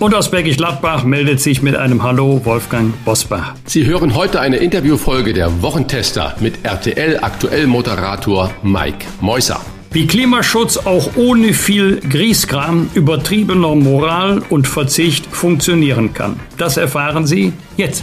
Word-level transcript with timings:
Und 0.00 0.14
aus 0.14 0.30
Bergisch 0.30 0.56
Gladbach 0.56 1.04
meldet 1.04 1.40
sich 1.40 1.62
mit 1.62 1.76
einem 1.76 2.02
Hallo 2.02 2.40
Wolfgang 2.44 2.92
Bosbach. 3.04 3.54
Sie 3.64 3.86
hören 3.86 4.14
heute 4.14 4.40
eine 4.40 4.56
Interviewfolge 4.56 5.32
der 5.32 5.62
Wochentester 5.62 6.34
mit 6.40 6.64
RTL 6.64 7.18
aktuell 7.22 7.66
Moderator 7.66 8.52
Mike 8.62 9.06
Meusser. 9.20 9.60
Wie 9.92 10.08
Klimaschutz 10.08 10.76
auch 10.76 11.10
ohne 11.14 11.52
viel 11.52 12.00
Grieskram, 12.00 12.90
übertriebener 12.94 13.76
Moral 13.76 14.42
und 14.50 14.66
Verzicht 14.66 15.26
funktionieren 15.26 16.12
kann. 16.12 16.40
Das 16.58 16.76
erfahren 16.76 17.26
Sie 17.26 17.52
jetzt. 17.76 18.02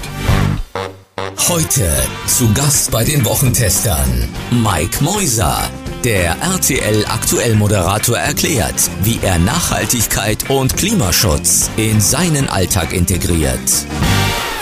Heute 1.49 1.89
zu 2.27 2.53
Gast 2.53 2.91
bei 2.91 3.03
den 3.03 3.25
Wochentestern 3.25 4.30
Mike 4.63 5.03
Meuser. 5.03 5.69
Der 6.03 6.35
RTL 6.41 7.05
Aktuell 7.09 7.53
Moderator 7.53 8.17
erklärt, 8.17 8.89
wie 9.03 9.19
er 9.21 9.37
Nachhaltigkeit 9.37 10.49
und 10.49 10.75
Klimaschutz 10.75 11.69
in 11.77 12.01
seinen 12.01 12.49
Alltag 12.49 12.91
integriert. 12.91 13.59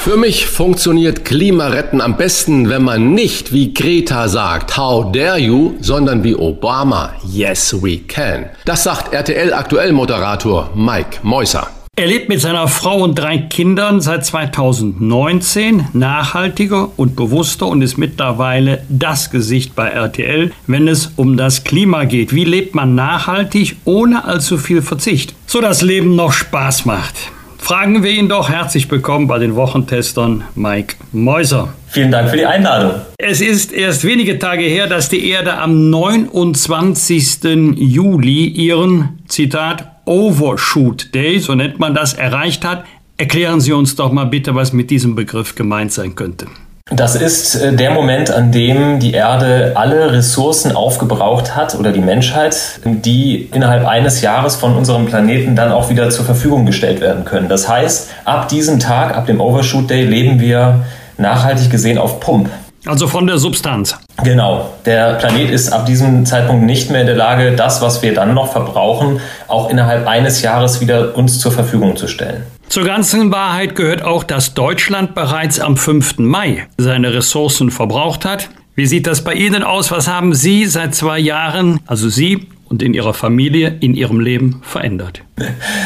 Für 0.03 0.17
mich 0.17 0.47
funktioniert 0.47 1.23
Klimaretten 1.23 2.01
am 2.01 2.17
besten, 2.17 2.67
wenn 2.67 2.83
man 2.83 3.13
nicht 3.13 3.53
wie 3.53 3.73
Greta 3.73 4.27
sagt, 4.27 4.75
how 4.75 5.09
dare 5.13 5.39
you, 5.39 5.75
sondern 5.79 6.25
wie 6.25 6.35
Obama, 6.35 7.13
yes 7.25 7.73
we 7.81 7.99
can. 7.99 8.49
Das 8.65 8.83
sagt 8.83 9.13
RTL 9.13 9.53
Aktuell 9.53 9.93
Moderator 9.93 10.69
Mike 10.75 11.19
Meusser. 11.23 11.69
Er 11.99 12.07
lebt 12.07 12.29
mit 12.29 12.39
seiner 12.39 12.69
Frau 12.69 13.03
und 13.03 13.19
drei 13.19 13.37
Kindern 13.37 13.99
seit 13.99 14.25
2019 14.25 15.89
nachhaltiger 15.91 16.91
und 16.95 17.17
bewusster 17.17 17.67
und 17.67 17.81
ist 17.81 17.97
mittlerweile 17.97 18.83
das 18.87 19.31
Gesicht 19.31 19.75
bei 19.75 19.89
RTL, 19.89 20.53
wenn 20.65 20.87
es 20.87 21.11
um 21.17 21.35
das 21.35 21.65
Klima 21.65 22.05
geht. 22.05 22.33
Wie 22.33 22.45
lebt 22.45 22.73
man 22.73 22.95
nachhaltig 22.95 23.75
ohne 23.83 24.23
allzu 24.23 24.57
viel 24.57 24.81
Verzicht, 24.81 25.35
so 25.45 25.59
das 25.59 25.81
Leben 25.81 26.15
noch 26.15 26.31
Spaß 26.31 26.85
macht? 26.85 27.15
Fragen 27.57 28.01
wir 28.01 28.11
ihn 28.11 28.29
doch 28.29 28.49
herzlich 28.49 28.89
willkommen 28.89 29.27
bei 29.27 29.37
den 29.37 29.57
Wochentestern 29.57 30.45
Mike 30.55 30.95
Mäuser. 31.11 31.73
Vielen 31.89 32.11
Dank 32.11 32.29
für 32.29 32.37
die 32.37 32.45
Einladung. 32.45 32.93
Es 33.17 33.41
ist 33.41 33.73
erst 33.73 34.05
wenige 34.05 34.39
Tage 34.39 34.63
her, 34.63 34.87
dass 34.87 35.09
die 35.09 35.29
Erde 35.29 35.57
am 35.57 35.89
29. 35.89 37.75
Juli 37.75 38.45
ihren, 38.45 39.19
Zitat, 39.27 39.98
Overshoot 40.09 41.13
Day, 41.13 41.37
so 41.37 41.53
nennt 41.53 41.77
man 41.77 41.93
das, 41.93 42.15
erreicht 42.15 42.65
hat. 42.65 42.83
Erklären 43.19 43.61
Sie 43.61 43.73
uns 43.73 43.95
doch 43.95 44.11
mal 44.11 44.25
bitte, 44.25 44.55
was 44.55 44.73
mit 44.73 44.89
diesem 44.89 45.13
Begriff 45.13 45.53
gemeint 45.53 45.93
sein 45.93 46.15
könnte. 46.15 46.47
Das 46.91 47.15
ist 47.15 47.53
äh, 47.53 47.75
der 47.75 47.91
Moment, 47.91 48.31
an 48.31 48.51
dem 48.51 48.99
die 48.99 49.11
Erde 49.11 49.73
alle 49.75 50.11
Ressourcen 50.11 50.71
aufgebraucht 50.71 51.55
hat 51.55 51.75
oder 51.75 51.91
die 51.91 51.99
Menschheit, 51.99 52.79
die 52.83 53.49
innerhalb 53.53 53.85
eines 53.85 54.21
Jahres 54.21 54.55
von 54.55 54.75
unserem 54.75 55.05
Planeten 55.05 55.55
dann 55.55 55.71
auch 55.71 55.91
wieder 55.91 56.09
zur 56.09 56.25
Verfügung 56.25 56.65
gestellt 56.65 57.01
werden 57.01 57.23
können. 57.23 57.47
Das 57.47 57.69
heißt, 57.69 58.09
ab 58.25 58.49
diesem 58.49 58.79
Tag, 58.79 59.15
ab 59.15 59.27
dem 59.27 59.39
Overshoot 59.39 59.91
Day, 59.91 60.05
leben 60.05 60.39
wir 60.39 60.85
nachhaltig 61.19 61.69
gesehen 61.69 61.99
auf 61.99 62.19
Pump. 62.19 62.49
Also 62.85 63.07
von 63.07 63.27
der 63.27 63.37
Substanz. 63.37 63.97
Genau. 64.23 64.73
Der 64.85 65.15
Planet 65.15 65.51
ist 65.51 65.71
ab 65.71 65.85
diesem 65.85 66.25
Zeitpunkt 66.25 66.65
nicht 66.65 66.89
mehr 66.89 67.01
in 67.01 67.07
der 67.07 67.15
Lage, 67.15 67.55
das, 67.55 67.81
was 67.81 68.01
wir 68.01 68.13
dann 68.13 68.33
noch 68.33 68.51
verbrauchen, 68.51 69.19
auch 69.47 69.69
innerhalb 69.69 70.07
eines 70.07 70.41
Jahres 70.41 70.79
wieder 70.81 71.15
uns 71.17 71.39
zur 71.39 71.51
Verfügung 71.51 71.95
zu 71.95 72.07
stellen. 72.07 72.43
Zur 72.69 72.85
ganzen 72.85 73.31
Wahrheit 73.31 73.75
gehört 73.75 74.03
auch, 74.03 74.23
dass 74.23 74.53
Deutschland 74.53 75.15
bereits 75.15 75.59
am 75.59 75.75
5. 75.75 76.19
Mai 76.19 76.67
seine 76.77 77.13
Ressourcen 77.13 77.71
verbraucht 77.71 78.25
hat. 78.25 78.49
Wie 78.75 78.85
sieht 78.85 79.07
das 79.07 79.23
bei 79.23 79.33
Ihnen 79.33 79.63
aus? 79.63 79.91
Was 79.91 80.07
haben 80.07 80.33
Sie 80.33 80.65
seit 80.65 80.95
zwei 80.95 81.19
Jahren, 81.19 81.79
also 81.87 82.07
Sie 82.07 82.47
und 82.69 82.83
in 82.83 82.93
Ihrer 82.93 83.13
Familie, 83.13 83.75
in 83.79 83.95
Ihrem 83.95 84.19
Leben 84.19 84.61
verändert? 84.63 85.21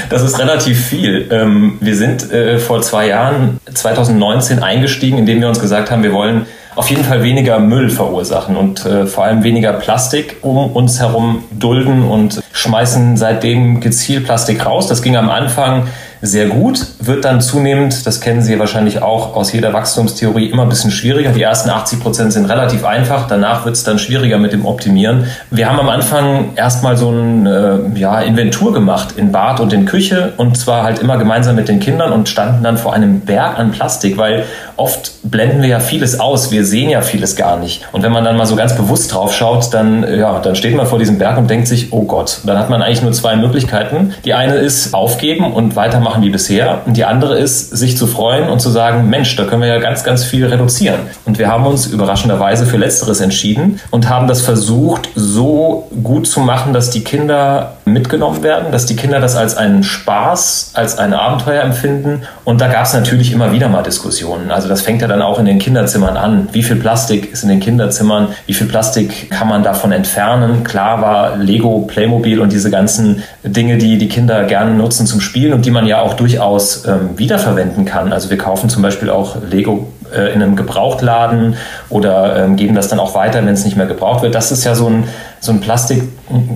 Das 0.09 0.21
ist 0.21 0.37
relativ 0.37 0.87
viel. 0.87 1.27
Ähm, 1.31 1.77
wir 1.79 1.95
sind 1.95 2.31
äh, 2.31 2.59
vor 2.59 2.81
zwei 2.81 3.07
Jahren, 3.07 3.59
2019, 3.73 4.59
eingestiegen, 4.59 5.17
indem 5.17 5.39
wir 5.39 5.47
uns 5.47 5.59
gesagt 5.59 5.89
haben, 5.89 6.03
wir 6.03 6.13
wollen 6.13 6.45
auf 6.75 6.89
jeden 6.89 7.03
Fall 7.03 7.23
weniger 7.23 7.59
Müll 7.59 7.89
verursachen 7.89 8.55
und 8.55 8.85
äh, 8.85 9.05
vor 9.05 9.25
allem 9.25 9.43
weniger 9.43 9.73
Plastik 9.73 10.37
um 10.41 10.71
uns 10.71 10.99
herum 10.99 11.43
dulden 11.51 12.03
und 12.03 12.41
schmeißen 12.51 13.17
seitdem 13.17 13.79
gezielt 13.79 14.25
Plastik 14.25 14.65
raus. 14.65 14.87
Das 14.87 15.01
ging 15.01 15.15
am 15.15 15.29
Anfang 15.29 15.87
sehr 16.25 16.47
gut, 16.47 16.87
wird 17.01 17.25
dann 17.25 17.41
zunehmend, 17.41 18.07
das 18.07 18.21
kennen 18.21 18.41
Sie 18.41 18.57
wahrscheinlich 18.57 19.01
auch 19.01 19.35
aus 19.35 19.51
jeder 19.51 19.73
Wachstumstheorie, 19.73 20.45
immer 20.45 20.63
ein 20.63 20.69
bisschen 20.69 20.89
schwieriger. 20.89 21.31
Die 21.31 21.41
ersten 21.41 21.69
80 21.69 21.99
Prozent 21.99 22.31
sind 22.31 22.45
relativ 22.45 22.85
einfach, 22.85 23.27
danach 23.27 23.65
wird 23.65 23.75
es 23.75 23.83
dann 23.83 23.99
schwieriger 23.99 24.37
mit 24.37 24.53
dem 24.53 24.65
Optimieren. 24.65 25.25
Wir 25.51 25.67
haben 25.67 25.81
am 25.81 25.89
Anfang 25.89 26.55
erstmal 26.55 26.95
so 26.95 27.09
eine 27.09 27.81
äh, 27.93 27.99
ja, 27.99 28.21
Inventur 28.21 28.71
gemacht 28.73 29.15
in 29.17 29.33
Bad 29.33 29.59
und 29.59 29.73
in 29.73 29.85
Küche 29.85 30.31
und 30.37 30.57
zwar 30.57 30.83
halt 30.83 30.99
immer 30.99 31.17
gemeinsam 31.17 31.57
mit 31.57 31.67
den 31.67 31.81
Kindern 31.81 32.13
und 32.13 32.29
standen 32.29 32.63
dann 32.63 32.77
vor 32.77 32.93
einem 32.93 33.19
Berg 33.19 33.59
an 33.59 33.71
Plastik, 33.71 34.17
weil 34.17 34.45
oft 34.77 35.11
blenden 35.23 35.61
wir 35.61 35.69
ja 35.69 35.79
vieles 35.79 36.19
aus, 36.19 36.51
wir 36.51 36.65
sehen 36.65 36.89
ja 36.89 37.01
vieles 37.01 37.35
gar 37.35 37.57
nicht. 37.57 37.85
Und 37.91 38.03
wenn 38.03 38.11
man 38.11 38.23
dann 38.23 38.37
mal 38.37 38.45
so 38.45 38.55
ganz 38.55 38.75
bewusst 38.75 39.13
drauf 39.13 39.33
schaut, 39.33 39.73
dann, 39.73 40.05
ja, 40.17 40.39
dann 40.39 40.55
steht 40.55 40.75
man 40.75 40.85
vor 40.85 40.99
diesem 40.99 41.17
Berg 41.17 41.37
und 41.37 41.49
denkt 41.49 41.67
sich, 41.67 41.91
oh 41.91 42.03
Gott, 42.03 42.39
dann 42.45 42.57
hat 42.57 42.69
man 42.69 42.81
eigentlich 42.81 43.01
nur 43.01 43.11
zwei 43.11 43.35
Möglichkeiten. 43.35 44.13
Die 44.25 44.33
eine 44.33 44.55
ist 44.55 44.93
aufgeben 44.93 45.53
und 45.53 45.75
weitermachen 45.75 46.13
machen 46.13 46.23
wie 46.23 46.29
bisher. 46.29 46.81
Und 46.85 46.95
die 46.95 47.05
andere 47.05 47.37
ist, 47.39 47.75
sich 47.75 47.97
zu 47.97 48.05
freuen 48.05 48.49
und 48.49 48.59
zu 48.59 48.69
sagen, 48.69 49.09
Mensch, 49.09 49.35
da 49.35 49.45
können 49.45 49.61
wir 49.61 49.69
ja 49.69 49.79
ganz, 49.79 50.03
ganz 50.03 50.23
viel 50.23 50.45
reduzieren. 50.45 50.99
Und 51.25 51.39
wir 51.39 51.47
haben 51.47 51.65
uns 51.65 51.87
überraschenderweise 51.87 52.65
für 52.65 52.77
Letzteres 52.77 53.19
entschieden 53.21 53.79
und 53.89 54.09
haben 54.09 54.27
das 54.27 54.41
versucht, 54.41 55.09
so 55.15 55.87
gut 56.03 56.27
zu 56.27 56.39
machen, 56.41 56.73
dass 56.73 56.91
die 56.91 57.03
Kinder 57.03 57.77
mitgenommen 57.85 58.43
werden, 58.43 58.71
dass 58.71 58.85
die 58.85 58.95
Kinder 58.95 59.19
das 59.19 59.35
als 59.35 59.57
einen 59.57 59.83
Spaß, 59.83 60.71
als 60.73 60.97
ein 60.97 61.13
Abenteuer 61.13 61.63
empfinden. 61.63 62.21
Und 62.45 62.61
da 62.61 62.67
gab 62.67 62.85
es 62.85 62.93
natürlich 62.93 63.31
immer 63.31 63.51
wieder 63.51 63.69
mal 63.69 63.83
Diskussionen. 63.83 64.51
Also 64.51 64.67
das 64.69 64.81
fängt 64.81 65.01
ja 65.01 65.07
dann 65.07 65.21
auch 65.21 65.39
in 65.39 65.45
den 65.45 65.59
Kinderzimmern 65.59 66.15
an. 66.15 66.47
Wie 66.53 66.63
viel 66.63 66.77
Plastik 66.77 67.31
ist 67.31 67.43
in 67.43 67.49
den 67.49 67.59
Kinderzimmern? 67.59 68.29
Wie 68.45 68.53
viel 68.53 68.67
Plastik 68.67 69.29
kann 69.31 69.47
man 69.47 69.63
davon 69.63 69.91
entfernen? 69.91 70.63
Klar 70.63 71.01
war 71.01 71.37
Lego, 71.37 71.79
Playmobil 71.81 72.39
und 72.39 72.53
diese 72.53 72.71
ganzen 72.71 73.23
Dinge, 73.43 73.77
die 73.77 73.97
die 73.97 74.07
Kinder 74.07 74.45
gerne 74.45 74.71
nutzen 74.71 75.05
zum 75.05 75.19
Spielen 75.19 75.53
und 75.53 75.65
die 75.65 75.71
man 75.71 75.85
ja 75.85 76.01
auch 76.01 76.13
durchaus 76.13 76.85
ähm, 76.85 77.17
wiederverwenden 77.17 77.85
kann. 77.85 78.13
Also 78.13 78.29
wir 78.29 78.37
kaufen 78.37 78.69
zum 78.69 78.81
Beispiel 78.81 79.09
auch 79.09 79.35
Lego 79.49 79.87
äh, 80.13 80.33
in 80.33 80.41
einem 80.41 80.55
Gebrauchtladen 80.55 81.55
oder 81.89 82.37
ähm, 82.37 82.55
geben 82.55 82.75
das 82.75 82.87
dann 82.87 82.99
auch 82.99 83.15
weiter, 83.15 83.43
wenn 83.45 83.53
es 83.53 83.65
nicht 83.65 83.77
mehr 83.77 83.85
gebraucht 83.85 84.21
wird. 84.21 84.35
Das 84.35 84.51
ist 84.51 84.63
ja 84.63 84.75
so 84.75 84.87
ein, 84.87 85.05
so 85.39 85.51
ein 85.51 85.59
Plastik, 85.59 86.03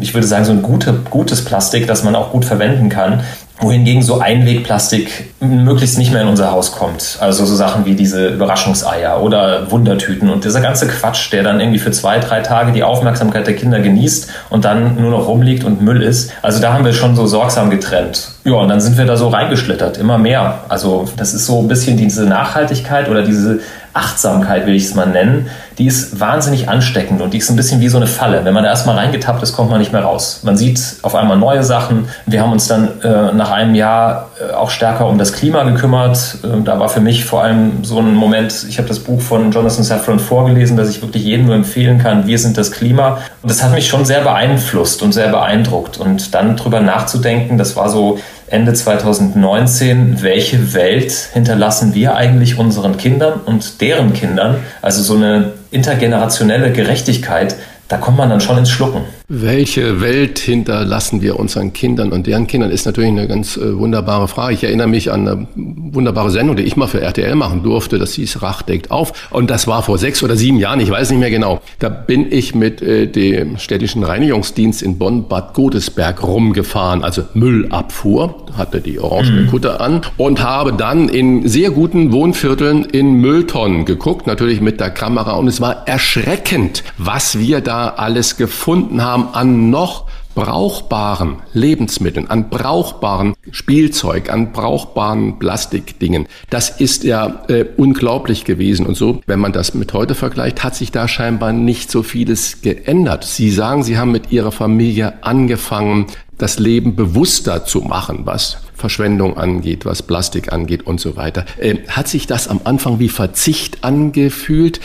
ich 0.02 0.14
würde 0.14 0.28
sagen, 0.28 0.46
so 0.46 0.52
ein 0.52 0.62
gute, 0.62 0.94
gutes 1.10 1.44
Plastik, 1.44 1.88
das 1.88 2.04
man 2.04 2.16
auch 2.16 2.32
gut 2.32 2.46
verwenden 2.46 2.90
kann 2.90 3.24
wohingegen 3.60 4.04
so 4.04 4.20
Einwegplastik 4.20 5.34
möglichst 5.40 5.98
nicht 5.98 6.12
mehr 6.12 6.22
in 6.22 6.28
unser 6.28 6.52
Haus 6.52 6.72
kommt. 6.72 7.18
Also 7.20 7.46
so 7.46 7.56
Sachen 7.56 7.86
wie 7.86 7.96
diese 7.96 8.28
Überraschungseier 8.30 9.22
oder 9.22 9.72
Wundertüten 9.72 10.30
und 10.30 10.44
dieser 10.44 10.62
ganze 10.62 10.88
Quatsch, 10.88 11.32
der 11.32 11.44
dann 11.44 11.60
irgendwie 11.60 11.80
für 11.80 11.92
zwei, 11.92 12.20
drei 12.20 12.42
Tage 12.42 12.72
die 12.72 12.84
Aufmerksamkeit 12.84 13.48
der 13.48 13.56
Kinder 13.56 13.80
genießt 13.80 14.30
und 14.50 14.66
dann 14.66 15.02
nur 15.02 15.12
noch 15.12 15.28
rumliegt 15.28 15.64
und 15.64 15.82
Müll 15.82 16.04
ist. 16.04 16.32
Also 16.42 16.62
da 16.62 16.74
haben 16.74 16.86
wir 16.86 16.94
schon 16.94 17.16
so 17.16 17.26
sorgsam 17.26 17.70
getrennt. 17.70 18.32
Ja, 18.44 18.54
und 18.54 18.70
dann 18.70 18.80
sind 18.80 18.98
wir 18.98 19.06
da 19.06 19.18
so 19.18 19.30
reingeschlittert, 19.30 19.98
immer 19.98 20.18
mehr. 20.18 20.60
Also 20.70 21.08
das 21.18 21.34
ist 21.34 21.46
so 21.48 21.60
ein 21.60 21.68
bisschen 21.68 21.98
diese 21.98 22.26
Nachhaltigkeit 22.26 23.10
oder 23.10 23.24
diese 23.24 23.60
Achtsamkeit, 23.98 24.68
will 24.68 24.76
ich 24.76 24.86
es 24.86 24.94
mal 24.94 25.08
nennen, 25.08 25.50
die 25.80 25.88
ist 25.88 26.20
wahnsinnig 26.20 26.70
ansteckend 26.70 27.22
und 27.22 27.34
die 27.34 27.40
ist 27.40 27.50
ein 27.50 27.56
bisschen 27.56 27.82
wie 27.82 27.90
so 27.90 27.98
eine 27.98 28.06
Falle. 28.06 28.46
Wenn 28.46 28.54
man 28.54 28.64
da 28.64 28.70
erstmal 28.70 28.96
reingetappt 28.96 29.42
ist, 29.42 29.54
kommt 29.58 29.72
man 29.72 29.80
nicht 29.80 29.92
mehr 29.92 30.04
raus. 30.04 30.42
Man 30.44 30.56
sieht 30.56 30.80
auf 31.02 31.16
einmal 31.16 31.36
neue 31.36 31.64
Sachen. 31.64 32.10
Wir 32.28 32.44
haben 32.44 32.52
uns 32.52 32.68
dann 32.68 33.02
äh, 33.02 33.34
nach 33.34 33.50
einem 33.50 33.74
Jahr 33.74 34.30
äh, 34.40 34.54
auch 34.54 34.70
stärker 34.70 35.08
um 35.08 35.18
das 35.18 35.34
Klima 35.34 35.64
gekümmert. 35.64 36.38
Äh, 36.44 36.62
da 36.64 36.80
war 36.80 36.90
für 36.90 37.02
mich 37.02 37.26
vor 37.26 37.42
allem 37.42 37.84
so 37.84 37.98
ein 37.98 38.14
Moment, 38.14 38.66
ich 38.70 38.78
habe 38.78 38.88
das 38.88 39.00
Buch 39.00 39.20
von 39.20 39.52
Jonathan 39.52 39.84
Safran 39.84 40.20
vorgelesen, 40.20 40.78
das 40.78 40.92
ich 40.92 41.02
wirklich 41.02 41.24
jedem 41.24 41.48
nur 41.48 41.56
empfehlen 41.56 41.98
kann, 41.98 42.28
Wir 42.28 42.38
sind 42.38 42.56
das 42.56 42.72
Klima. 42.72 43.18
Und 43.42 43.50
das 43.50 43.64
hat 43.64 43.74
mich 43.74 43.88
schon 43.88 44.06
sehr 44.06 44.22
beeinflusst 44.22 45.02
und 45.02 45.12
sehr 45.12 45.30
beeindruckt. 45.30 45.98
Und 45.98 46.36
dann 46.36 46.56
drüber 46.56 46.80
nachzudenken, 46.80 47.58
das 47.58 47.76
war 47.76 47.90
so 47.90 48.20
Ende 48.46 48.74
2019, 48.74 50.22
welche 50.22 50.76
Welt 50.76 51.12
hinterlassen 51.34 51.96
wir 51.96 52.16
eigentlich 52.16 52.60
unseren 52.60 52.96
Kindern 52.98 53.40
und 53.44 53.82
deren 53.82 54.14
Kindern? 54.14 54.58
Also 54.84 55.02
so 55.02 55.16
eine 55.16 55.54
intergenerationelle 55.72 56.72
Gerechtigkeit, 56.72 57.56
da 57.88 57.98
kommt 57.98 58.18
man 58.18 58.30
dann 58.30 58.40
schon 58.40 58.60
ins 58.60 58.70
Schlucken. 58.70 59.02
Welche 59.30 60.00
Welt 60.00 60.40
hinterlassen 60.40 61.22
wir 61.22 61.38
unseren 61.38 61.74
Kindern 61.74 62.14
und 62.14 62.28
deren 62.28 62.48
Kindern 62.48 62.72
ist 62.72 62.86
natürlich 62.86 63.10
eine 63.10 63.28
ganz 63.28 63.58
äh, 63.58 63.78
wunderbare 63.78 64.30
Frage. 64.30 64.54
Ich 64.54 64.64
erinnere 64.64 64.88
mich 64.88 65.12
an 65.12 65.28
eine 65.28 65.87
wunderbare 65.94 66.30
Sendung, 66.32 66.56
die 66.56 66.64
ich 66.64 66.76
mal 66.76 66.88
für 66.88 67.02
RTL 67.02 67.36
machen 67.36 67.64
durfte. 67.64 68.00
Das 68.00 68.14
hieß 68.14 68.42
Rach 68.42 68.62
deckt 68.62 68.92
auf. 68.92 69.28
Und 69.32 69.50
das 69.50 69.68
war 69.68 69.84
vor 69.84 69.98
sechs 69.98 70.24
oder 70.24 70.36
sieben 70.36 70.58
Jahren, 70.58 70.80
ich 70.80 70.90
weiß 70.90 71.10
nicht 71.12 71.20
mehr 71.20 71.30
genau. 71.30 71.62
Da 71.80 71.90
bin 71.90 72.32
ich 72.32 72.56
mit 72.56 72.82
äh, 72.82 73.08
dem 73.08 73.58
städtischen 73.58 74.04
Reinigungsdienst 74.04 74.82
in 74.82 74.98
Bonn-Bad 74.98 75.54
Godesberg 75.54 76.24
rumgefahren, 76.24 77.04
also 77.04 77.24
Müllabfuhr, 77.34 78.36
hatte 78.58 78.82
die 78.82 79.00
orange 79.00 79.32
mhm. 79.32 79.48
Kutte 79.48 79.80
an 79.80 80.02
und 80.18 80.42
habe 80.42 80.74
dann 80.74 81.10
in 81.10 81.48
sehr 81.48 81.72
guten 81.72 82.12
Wohnvierteln 82.12 82.86
in 82.86 83.14
Mülltonnen 83.14 83.86
geguckt, 83.86 84.28
natürlich 84.28 84.62
mit 84.62 84.80
der 84.80 84.90
Kamera. 84.90 85.34
Und 85.34 85.48
es 85.48 85.62
war 85.62 85.88
erschreckend, 85.88 86.84
was 86.98 87.40
wir 87.40 87.62
da 87.62 87.90
alles 87.90 88.38
gefunden 88.38 89.04
haben 89.04 89.30
an 89.34 89.70
noch 89.70 90.06
brauchbaren 90.38 91.38
Lebensmitteln, 91.54 92.30
an 92.30 92.52
brauchbaren 92.52 93.34
Spielzeug, 93.50 94.30
an 94.30 94.52
brauchbaren 94.52 95.40
Plastikdingen. 95.40 96.28
Das 96.52 96.70
ist 96.70 97.04
ja 97.04 97.44
äh, 97.48 97.66
unglaublich 97.76 98.46
gewesen. 98.46 98.86
Und 98.86 98.94
so, 98.94 99.20
wenn 99.26 99.40
man 99.40 99.52
das 99.52 99.74
mit 99.74 99.94
heute 99.94 100.14
vergleicht, 100.14 100.64
hat 100.64 100.76
sich 100.76 100.92
da 100.92 101.08
scheinbar 101.08 101.54
nicht 101.54 101.90
so 101.90 102.04
vieles 102.04 102.62
geändert. 102.62 103.24
Sie 103.24 103.50
sagen, 103.50 103.82
Sie 103.82 103.98
haben 103.98 104.12
mit 104.12 104.32
Ihrer 104.32 104.52
Familie 104.52 105.24
angefangen, 105.24 106.06
das 106.38 106.60
Leben 106.60 106.96
bewusster 106.96 107.66
zu 107.66 107.82
machen, 107.82 108.20
was 108.26 108.58
Verschwendung 108.76 109.38
angeht, 109.38 109.86
was 109.86 110.04
Plastik 110.04 110.54
angeht 110.54 110.86
und 110.86 111.00
so 111.00 111.16
weiter. 111.16 111.46
Äh, 111.58 111.78
hat 111.88 112.08
sich 112.08 112.28
das 112.28 112.48
am 112.48 112.62
Anfang 112.64 113.00
wie 113.00 113.10
Verzicht 113.10 113.84
angefühlt? 113.84 114.82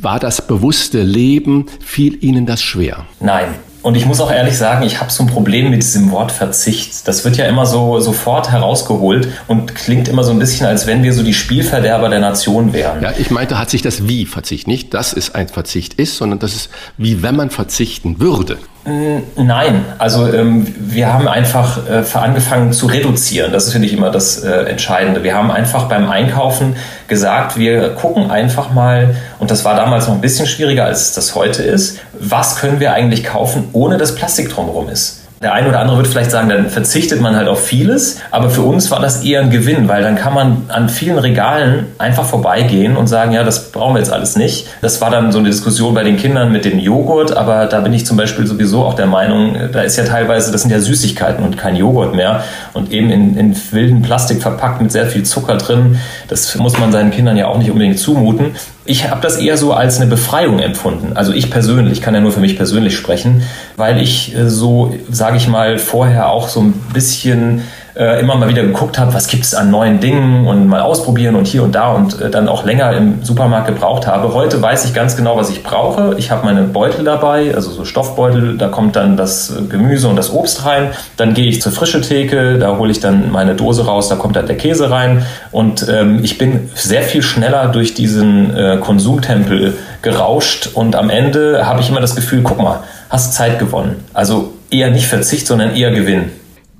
War 0.00 0.20
das 0.20 0.46
bewusste 0.46 1.02
Leben, 1.02 1.66
fiel 1.80 2.22
Ihnen 2.22 2.46
das 2.46 2.62
schwer? 2.62 3.06
Nein, 3.18 3.48
und 3.82 3.94
ich 3.94 4.06
muss 4.06 4.20
auch 4.20 4.30
ehrlich 4.30 4.56
sagen, 4.56 4.84
ich 4.84 5.00
habe 5.00 5.10
so 5.10 5.22
ein 5.22 5.28
Problem 5.28 5.70
mit 5.70 5.82
diesem 5.82 6.10
Wort 6.10 6.32
Verzicht. 6.32 7.06
Das 7.06 7.24
wird 7.24 7.36
ja 7.36 7.46
immer 7.46 7.64
so 7.64 8.00
sofort 8.00 8.50
herausgeholt 8.50 9.28
und 9.46 9.74
klingt 9.74 10.08
immer 10.08 10.24
so 10.24 10.32
ein 10.32 10.38
bisschen, 10.38 10.66
als 10.66 10.86
wenn 10.86 11.02
wir 11.02 11.12
so 11.12 11.22
die 11.22 11.34
Spielverderber 11.34 12.08
der 12.08 12.20
Nation 12.20 12.72
wären. 12.72 13.02
Ja, 13.02 13.12
ich 13.16 13.30
meinte, 13.30 13.58
hat 13.58 13.70
sich 13.70 13.82
das 13.82 14.08
wie 14.08 14.26
Verzicht 14.26 14.66
nicht, 14.66 14.94
dass 14.94 15.12
es 15.12 15.34
ein 15.34 15.48
Verzicht 15.48 15.94
ist, 15.94 16.16
sondern 16.16 16.38
das 16.38 16.54
ist 16.54 16.70
wie 16.96 17.22
wenn 17.22 17.36
man 17.36 17.50
verzichten 17.50 18.20
würde. 18.20 18.58
Nein, 18.84 19.84
also 19.98 20.32
ähm, 20.32 20.66
wir 20.78 21.12
haben 21.12 21.28
einfach 21.28 21.78
äh, 21.88 22.04
angefangen 22.16 22.72
zu 22.72 22.86
reduzieren. 22.86 23.52
Das 23.52 23.66
ist, 23.66 23.72
finde 23.72 23.86
ich, 23.86 23.92
immer 23.92 24.10
das 24.10 24.42
äh, 24.42 24.50
Entscheidende. 24.64 25.22
Wir 25.22 25.34
haben 25.34 25.50
einfach 25.50 25.88
beim 25.88 26.08
Einkaufen 26.08 26.76
gesagt, 27.06 27.58
wir 27.58 27.90
gucken 27.90 28.30
einfach 28.30 28.72
mal, 28.72 29.14
und 29.38 29.50
das 29.50 29.64
war 29.64 29.74
damals 29.76 30.06
noch 30.06 30.14
ein 30.14 30.20
bisschen 30.20 30.46
schwieriger, 30.46 30.86
als 30.86 31.12
das 31.12 31.34
heute 31.34 31.62
ist, 31.62 31.98
was 32.18 32.56
können 32.56 32.80
wir 32.80 32.92
eigentlich 32.94 33.24
kaufen, 33.24 33.68
ohne 33.72 33.98
dass 33.98 34.14
Plastik 34.14 34.48
drumherum 34.48 34.88
ist. 34.88 35.27
Der 35.40 35.52
eine 35.52 35.68
oder 35.68 35.78
andere 35.78 35.98
wird 35.98 36.08
vielleicht 36.08 36.32
sagen, 36.32 36.48
dann 36.48 36.68
verzichtet 36.68 37.20
man 37.20 37.36
halt 37.36 37.46
auf 37.46 37.64
vieles, 37.64 38.20
aber 38.32 38.50
für 38.50 38.62
uns 38.62 38.90
war 38.90 38.98
das 39.00 39.22
eher 39.22 39.40
ein 39.40 39.50
Gewinn, 39.50 39.86
weil 39.86 40.02
dann 40.02 40.16
kann 40.16 40.34
man 40.34 40.62
an 40.66 40.88
vielen 40.88 41.16
Regalen 41.16 41.86
einfach 41.96 42.24
vorbeigehen 42.24 42.96
und 42.96 43.06
sagen, 43.06 43.30
ja, 43.30 43.44
das 43.44 43.70
brauchen 43.70 43.94
wir 43.94 44.00
jetzt 44.00 44.12
alles 44.12 44.34
nicht. 44.34 44.66
Das 44.80 45.00
war 45.00 45.10
dann 45.10 45.30
so 45.30 45.38
eine 45.38 45.48
Diskussion 45.48 45.94
bei 45.94 46.02
den 46.02 46.16
Kindern 46.16 46.50
mit 46.50 46.64
dem 46.64 46.80
Joghurt, 46.80 47.36
aber 47.36 47.66
da 47.66 47.78
bin 47.80 47.92
ich 47.92 48.04
zum 48.04 48.16
Beispiel 48.16 48.48
sowieso 48.48 48.84
auch 48.84 48.94
der 48.94 49.06
Meinung, 49.06 49.56
da 49.72 49.82
ist 49.82 49.96
ja 49.96 50.04
teilweise, 50.04 50.50
das 50.50 50.62
sind 50.62 50.72
ja 50.72 50.80
Süßigkeiten 50.80 51.44
und 51.44 51.56
kein 51.56 51.76
Joghurt 51.76 52.16
mehr 52.16 52.42
und 52.72 52.90
eben 52.90 53.08
in, 53.10 53.36
in 53.36 53.56
wilden 53.70 54.02
Plastik 54.02 54.42
verpackt 54.42 54.82
mit 54.82 54.90
sehr 54.90 55.06
viel 55.06 55.22
Zucker 55.22 55.56
drin. 55.56 56.00
Das 56.26 56.52
muss 56.56 56.78
man 56.80 56.90
seinen 56.90 57.12
Kindern 57.12 57.36
ja 57.36 57.46
auch 57.46 57.58
nicht 57.58 57.70
unbedingt 57.70 58.00
zumuten 58.00 58.56
ich 58.88 59.10
habe 59.10 59.20
das 59.20 59.36
eher 59.36 59.58
so 59.58 59.74
als 59.74 60.00
eine 60.00 60.08
Befreiung 60.08 60.60
empfunden. 60.60 61.12
Also 61.14 61.32
ich 61.32 61.50
persönlich, 61.50 62.00
kann 62.00 62.14
ja 62.14 62.20
nur 62.20 62.32
für 62.32 62.40
mich 62.40 62.56
persönlich 62.56 62.96
sprechen, 62.96 63.42
weil 63.76 64.00
ich 64.00 64.34
äh, 64.34 64.48
so, 64.48 64.94
sage 65.10 65.36
ich 65.36 65.46
mal, 65.46 65.78
vorher 65.78 66.30
auch 66.30 66.48
so 66.48 66.60
ein 66.60 66.72
bisschen 66.94 67.62
äh, 67.98 68.20
immer 68.20 68.36
mal 68.36 68.48
wieder 68.48 68.62
geguckt 68.62 68.96
habe, 68.96 69.12
was 69.12 69.26
gibt 69.26 69.44
es 69.44 69.54
an 69.54 69.70
neuen 69.70 69.98
Dingen 69.98 70.46
und 70.46 70.68
mal 70.68 70.80
ausprobieren 70.80 71.34
und 71.34 71.48
hier 71.48 71.64
und 71.64 71.74
da 71.74 71.92
und 71.92 72.20
äh, 72.20 72.30
dann 72.30 72.48
auch 72.48 72.64
länger 72.64 72.92
im 72.92 73.24
Supermarkt 73.24 73.66
gebraucht 73.66 74.06
habe. 74.06 74.32
Heute 74.34 74.62
weiß 74.62 74.84
ich 74.84 74.94
ganz 74.94 75.16
genau, 75.16 75.36
was 75.36 75.50
ich 75.50 75.64
brauche. 75.64 76.14
Ich 76.16 76.30
habe 76.30 76.44
meine 76.44 76.62
Beutel 76.62 77.04
dabei, 77.04 77.52
also 77.54 77.70
so 77.70 77.84
Stoffbeutel, 77.84 78.56
da 78.56 78.68
kommt 78.68 78.94
dann 78.94 79.16
das 79.16 79.50
äh, 79.50 79.62
Gemüse 79.62 80.06
und 80.06 80.14
das 80.14 80.32
Obst 80.32 80.64
rein. 80.64 80.90
Dann 81.16 81.34
gehe 81.34 81.46
ich 81.46 81.60
zur 81.60 81.72
frische 81.72 82.00
Theke, 82.00 82.58
da 82.58 82.76
hole 82.78 82.92
ich 82.92 83.00
dann 83.00 83.32
meine 83.32 83.56
Dose 83.56 83.84
raus, 83.84 84.08
da 84.08 84.14
kommt 84.14 84.36
dann 84.36 84.46
der 84.46 84.56
Käse 84.56 84.92
rein 84.92 85.26
und 85.50 85.86
ähm, 85.88 86.20
ich 86.22 86.38
bin 86.38 86.70
sehr 86.74 87.02
viel 87.02 87.22
schneller 87.22 87.66
durch 87.66 87.94
diesen 87.94 88.56
äh, 88.56 88.78
Konsumtempel 88.80 89.74
gerauscht 90.02 90.70
und 90.74 90.94
am 90.94 91.10
Ende 91.10 91.66
habe 91.66 91.80
ich 91.80 91.88
immer 91.88 92.00
das 92.00 92.14
Gefühl, 92.14 92.42
guck 92.44 92.62
mal, 92.62 92.84
hast 93.10 93.34
Zeit 93.34 93.58
gewonnen. 93.58 93.96
Also 94.14 94.52
eher 94.70 94.92
nicht 94.92 95.08
Verzicht, 95.08 95.48
sondern 95.48 95.74
eher 95.74 95.90
Gewinn. 95.90 96.30